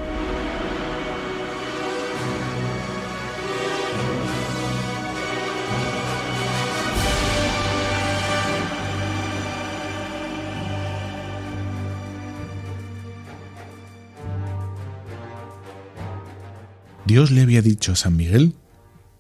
Dios 17.05 17.31
le 17.31 17.41
había 17.41 17.63
dicho 17.63 17.93
a 17.93 17.97
San 17.97 18.17
Miguel 18.17 18.55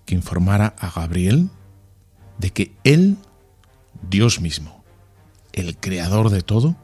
que 0.05 0.15
informara 0.15 0.75
a 0.79 0.91
Gabriel 0.91 1.49
de 2.37 2.51
que 2.51 2.73
él 2.85 3.17
Dios 4.03 4.41
mismo, 4.41 4.85
el 5.53 5.77
creador 5.77 6.31
de 6.31 6.43
todo, 6.43 6.77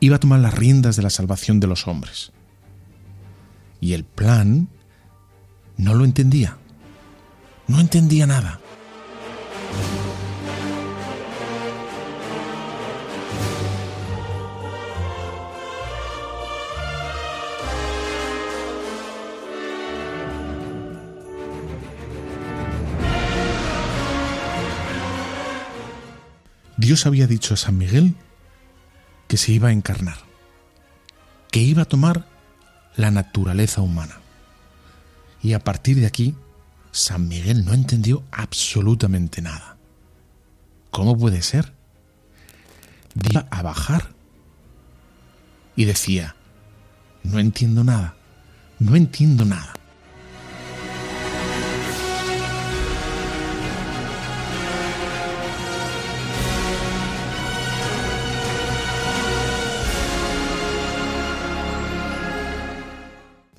iba 0.00 0.16
a 0.16 0.20
tomar 0.20 0.40
las 0.40 0.54
riendas 0.54 0.96
de 0.96 1.02
la 1.02 1.10
salvación 1.10 1.60
de 1.60 1.66
los 1.66 1.86
hombres. 1.86 2.32
Y 3.80 3.92
el 3.92 4.04
plan 4.04 4.68
no 5.76 5.94
lo 5.94 6.04
entendía. 6.04 6.58
No 7.66 7.80
entendía 7.80 8.26
nada. 8.26 8.60
Dios 26.84 27.06
había 27.06 27.26
dicho 27.26 27.54
a 27.54 27.56
San 27.56 27.78
Miguel 27.78 28.14
que 29.26 29.38
se 29.38 29.52
iba 29.52 29.68
a 29.68 29.72
encarnar, 29.72 30.18
que 31.50 31.60
iba 31.60 31.80
a 31.80 31.86
tomar 31.86 32.26
la 32.94 33.10
naturaleza 33.10 33.80
humana. 33.80 34.20
Y 35.42 35.54
a 35.54 35.60
partir 35.60 35.96
de 35.96 36.04
aquí, 36.04 36.34
San 36.92 37.26
Miguel 37.26 37.64
no 37.64 37.72
entendió 37.72 38.22
absolutamente 38.30 39.40
nada. 39.40 39.78
¿Cómo 40.90 41.16
puede 41.16 41.40
ser? 41.40 41.72
Iba 43.30 43.46
a 43.50 43.62
bajar 43.62 44.10
y 45.76 45.86
decía, 45.86 46.36
no 47.22 47.38
entiendo 47.38 47.82
nada, 47.82 48.14
no 48.78 48.94
entiendo 48.94 49.46
nada. 49.46 49.72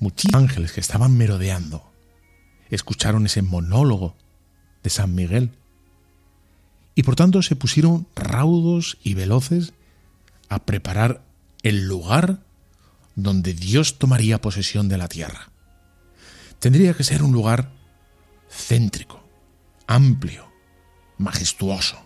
Muchísimos 0.06 0.40
ángeles 0.40 0.70
que 0.70 0.80
estaban 0.80 1.16
merodeando 1.16 1.82
escucharon 2.70 3.26
ese 3.26 3.42
monólogo 3.42 4.14
de 4.84 4.90
San 4.90 5.16
Miguel 5.16 5.50
y 6.94 7.02
por 7.02 7.16
tanto 7.16 7.42
se 7.42 7.56
pusieron 7.56 8.06
raudos 8.14 8.98
y 9.02 9.14
veloces 9.14 9.72
a 10.48 10.60
preparar 10.60 11.24
el 11.64 11.88
lugar 11.88 12.38
donde 13.16 13.52
Dios 13.52 13.98
tomaría 13.98 14.40
posesión 14.40 14.88
de 14.88 14.96
la 14.96 15.08
tierra. 15.08 15.50
Tendría 16.60 16.94
que 16.94 17.02
ser 17.02 17.24
un 17.24 17.32
lugar 17.32 17.72
céntrico, 18.48 19.20
amplio, 19.88 20.46
majestuoso, 21.18 21.98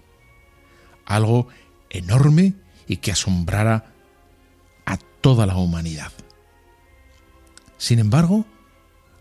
algo 1.05 1.49
enorme 1.91 2.55
y 2.89 2.97
que 2.97 3.13
asombrara 3.13 3.93
a 4.87 4.97
toda 4.97 5.45
la 5.45 5.57
humanidad. 5.57 6.13
Sin 7.81 7.99
embargo, 7.99 8.45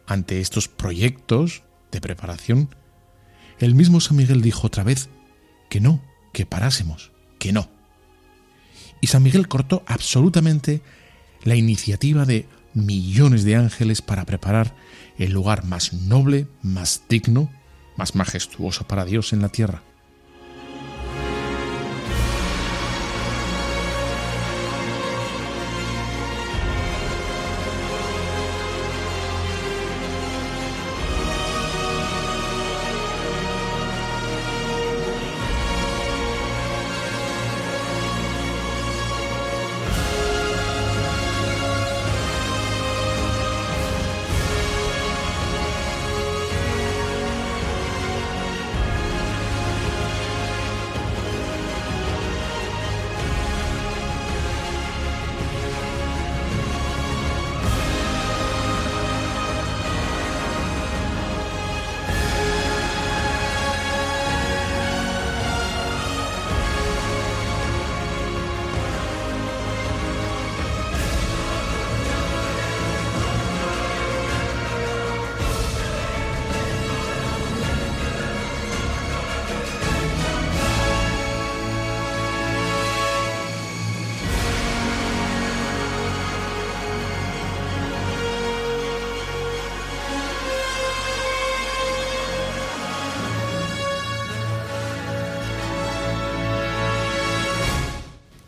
ante 0.05 0.41
estos 0.41 0.67
proyectos 0.67 1.63
de 1.93 2.01
preparación, 2.01 2.75
el 3.57 3.73
mismo 3.73 4.01
San 4.01 4.17
Miguel 4.17 4.41
dijo 4.41 4.67
otra 4.67 4.83
vez 4.83 5.07
que 5.69 5.79
no, 5.79 6.03
que 6.33 6.45
parásemos, 6.45 7.13
que 7.39 7.53
no. 7.53 7.69
Y 8.99 9.07
San 9.07 9.23
Miguel 9.23 9.47
cortó 9.47 9.81
absolutamente 9.87 10.81
la 11.45 11.55
iniciativa 11.55 12.25
de 12.25 12.49
millones 12.73 13.45
de 13.45 13.55
ángeles 13.55 14.01
para 14.01 14.25
preparar 14.25 14.75
el 15.17 15.31
lugar 15.31 15.63
más 15.63 15.93
noble, 15.93 16.45
más 16.61 17.03
digno, 17.07 17.49
más 17.95 18.13
majestuoso 18.13 18.85
para 18.85 19.05
Dios 19.05 19.31
en 19.31 19.41
la 19.41 19.49
tierra. 19.49 19.83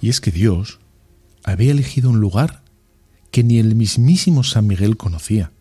Y 0.02 0.10
es 0.10 0.20
que 0.20 0.32
Dios 0.32 0.80
había 1.43 1.72
elegido 1.72 2.10
un 2.10 2.20
lugar 2.20 2.64
que 3.32 3.43
ni 3.43 3.60
el 3.60 3.76
mismísimo 3.76 4.43
San 4.43 4.68
Miguel 4.68 4.97
conocía. 4.97 5.52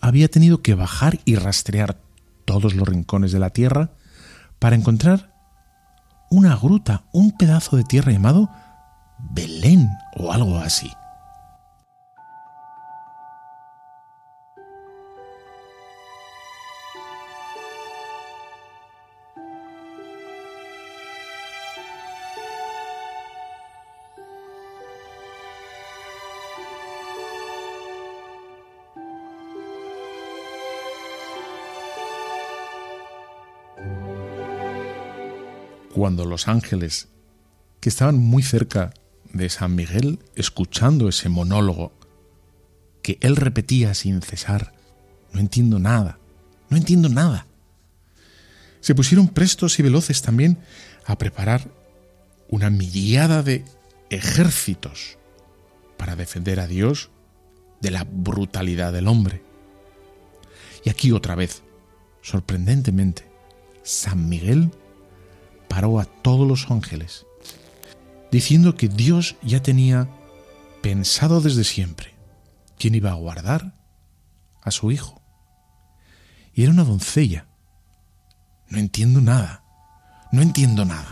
Había 0.00 0.28
tenido 0.28 0.62
que 0.62 0.74
bajar 0.74 1.20
y 1.24 1.34
rastrear 1.34 2.00
todos 2.44 2.74
los 2.74 2.88
rincones 2.88 3.32
de 3.32 3.40
la 3.40 3.50
tierra 3.50 3.90
para 4.58 4.76
encontrar 4.76 5.34
una 6.30 6.56
gruta, 6.56 7.04
un 7.12 7.36
pedazo 7.36 7.76
de 7.76 7.84
tierra 7.84 8.12
llamado 8.12 8.50
Belén 9.18 9.88
o 10.16 10.32
algo 10.32 10.58
así. 10.58 10.90
Cuando 35.94 36.24
los 36.24 36.48
ángeles, 36.48 37.06
que 37.78 37.88
estaban 37.88 38.18
muy 38.18 38.42
cerca 38.42 38.92
de 39.32 39.48
San 39.48 39.76
Miguel, 39.76 40.18
escuchando 40.34 41.08
ese 41.08 41.28
monólogo 41.28 41.92
que 43.00 43.16
él 43.20 43.36
repetía 43.36 43.94
sin 43.94 44.20
cesar, 44.20 44.74
no 45.32 45.38
entiendo 45.38 45.78
nada, 45.78 46.18
no 46.68 46.76
entiendo 46.76 47.08
nada, 47.08 47.46
se 48.80 48.96
pusieron 48.96 49.28
prestos 49.28 49.78
y 49.78 49.84
veloces 49.84 50.20
también 50.20 50.58
a 51.06 51.16
preparar 51.16 51.70
una 52.48 52.70
miriada 52.70 53.44
de 53.44 53.64
ejércitos 54.10 55.16
para 55.96 56.16
defender 56.16 56.58
a 56.58 56.66
Dios 56.66 57.10
de 57.80 57.92
la 57.92 58.02
brutalidad 58.02 58.92
del 58.92 59.06
hombre. 59.06 59.44
Y 60.84 60.90
aquí 60.90 61.12
otra 61.12 61.36
vez, 61.36 61.62
sorprendentemente, 62.20 63.30
San 63.84 64.28
Miguel 64.28 64.72
a 66.00 66.04
todos 66.04 66.46
los 66.46 66.70
ángeles, 66.70 67.26
diciendo 68.30 68.76
que 68.76 68.88
Dios 68.88 69.36
ya 69.42 69.62
tenía 69.62 70.08
pensado 70.82 71.40
desde 71.40 71.64
siempre 71.64 72.14
quién 72.78 72.94
iba 72.94 73.10
a 73.10 73.14
guardar 73.14 73.74
a 74.62 74.70
su 74.70 74.92
hijo. 74.92 75.20
Y 76.54 76.62
era 76.62 76.72
una 76.72 76.84
doncella. 76.84 77.46
No 78.68 78.78
entiendo 78.78 79.20
nada, 79.20 79.64
no 80.32 80.42
entiendo 80.42 80.84
nada. 80.84 81.08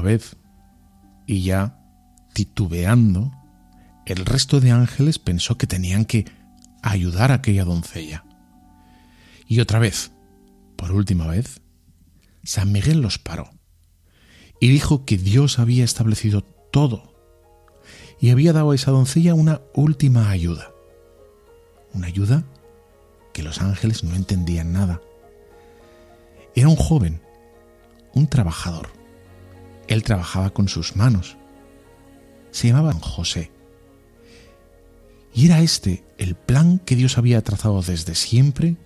Vez, 0.00 0.36
y 1.26 1.42
ya, 1.42 1.80
titubeando, 2.34 3.32
el 4.06 4.24
resto 4.24 4.60
de 4.60 4.70
ángeles 4.70 5.18
pensó 5.18 5.58
que 5.58 5.66
tenían 5.66 6.04
que 6.04 6.26
ayudar 6.82 7.32
a 7.32 7.36
aquella 7.36 7.64
doncella. 7.64 8.24
Y 9.46 9.60
otra 9.60 9.78
vez, 9.78 10.12
por 10.76 10.92
última 10.92 11.26
vez, 11.26 11.60
San 12.44 12.72
Miguel 12.72 13.00
los 13.00 13.18
paró 13.18 13.50
y 14.60 14.68
dijo 14.68 15.04
que 15.04 15.16
Dios 15.16 15.58
había 15.58 15.84
establecido 15.84 16.42
todo 16.42 17.14
y 18.20 18.30
había 18.30 18.52
dado 18.52 18.70
a 18.70 18.74
esa 18.74 18.90
doncella 18.90 19.34
una 19.34 19.60
última 19.74 20.30
ayuda. 20.30 20.70
Una 21.92 22.06
ayuda 22.06 22.44
que 23.32 23.42
los 23.42 23.60
ángeles 23.60 24.04
no 24.04 24.14
entendían 24.14 24.72
nada. 24.72 25.00
Era 26.54 26.68
un 26.68 26.76
joven, 26.76 27.22
un 28.14 28.26
trabajador, 28.26 28.90
él 29.90 30.04
trabajaba 30.04 30.50
con 30.50 30.68
sus 30.68 30.94
manos. 30.94 31.36
Se 32.52 32.68
llamaba 32.68 32.92
José. 32.94 33.50
Y 35.34 35.46
era 35.46 35.60
este 35.60 36.04
el 36.16 36.36
plan 36.36 36.78
que 36.78 36.94
Dios 36.94 37.18
había 37.18 37.42
trazado 37.42 37.82
desde 37.82 38.14
siempre 38.14 38.76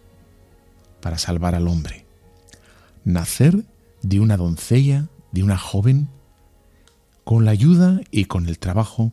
para 1.02 1.18
salvar 1.18 1.54
al 1.54 1.68
hombre. 1.68 2.06
Nacer 3.04 3.64
de 4.00 4.20
una 4.20 4.38
doncella, 4.38 5.08
de 5.30 5.42
una 5.42 5.58
joven, 5.58 6.08
con 7.22 7.44
la 7.44 7.50
ayuda 7.50 8.00
y 8.10 8.24
con 8.24 8.48
el 8.48 8.58
trabajo 8.58 9.12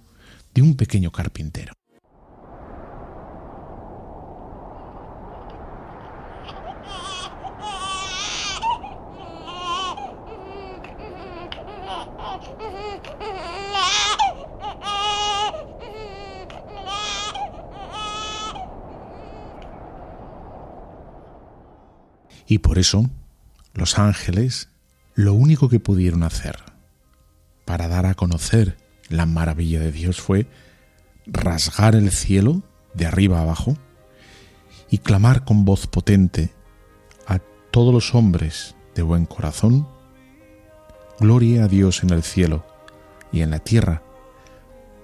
de 0.53 0.61
un 0.61 0.75
pequeño 0.75 1.11
carpintero. 1.11 1.73
Y 22.51 22.57
por 22.57 22.79
eso 22.79 23.09
los 23.73 23.97
ángeles 23.97 24.67
lo 25.15 25.33
único 25.33 25.69
que 25.69 25.79
pudieron 25.79 26.21
hacer 26.21 26.57
para 27.63 27.87
dar 27.87 28.05
a 28.05 28.13
conocer 28.13 28.75
la 29.07 29.25
maravilla 29.25 29.79
de 29.79 29.93
Dios 29.93 30.19
fue 30.19 30.47
rasgar 31.25 31.95
el 31.95 32.11
cielo 32.11 32.61
de 32.93 33.05
arriba 33.05 33.39
abajo 33.39 33.77
y 34.89 34.97
clamar 34.97 35.45
con 35.45 35.63
voz 35.63 35.87
potente 35.87 36.51
a 37.25 37.39
todos 37.71 37.93
los 37.93 38.13
hombres 38.15 38.75
de 38.95 39.01
buen 39.01 39.25
corazón, 39.25 39.87
Gloria 41.21 41.63
a 41.63 41.67
Dios 41.69 42.03
en 42.03 42.09
el 42.09 42.21
cielo 42.21 42.65
y 43.31 43.43
en 43.43 43.51
la 43.51 43.59
tierra, 43.59 44.03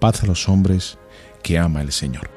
paz 0.02 0.22
a 0.22 0.26
los 0.26 0.50
hombres 0.50 0.98
que 1.44 1.58
ama 1.58 1.80
el 1.80 1.94
Señor. 1.94 2.37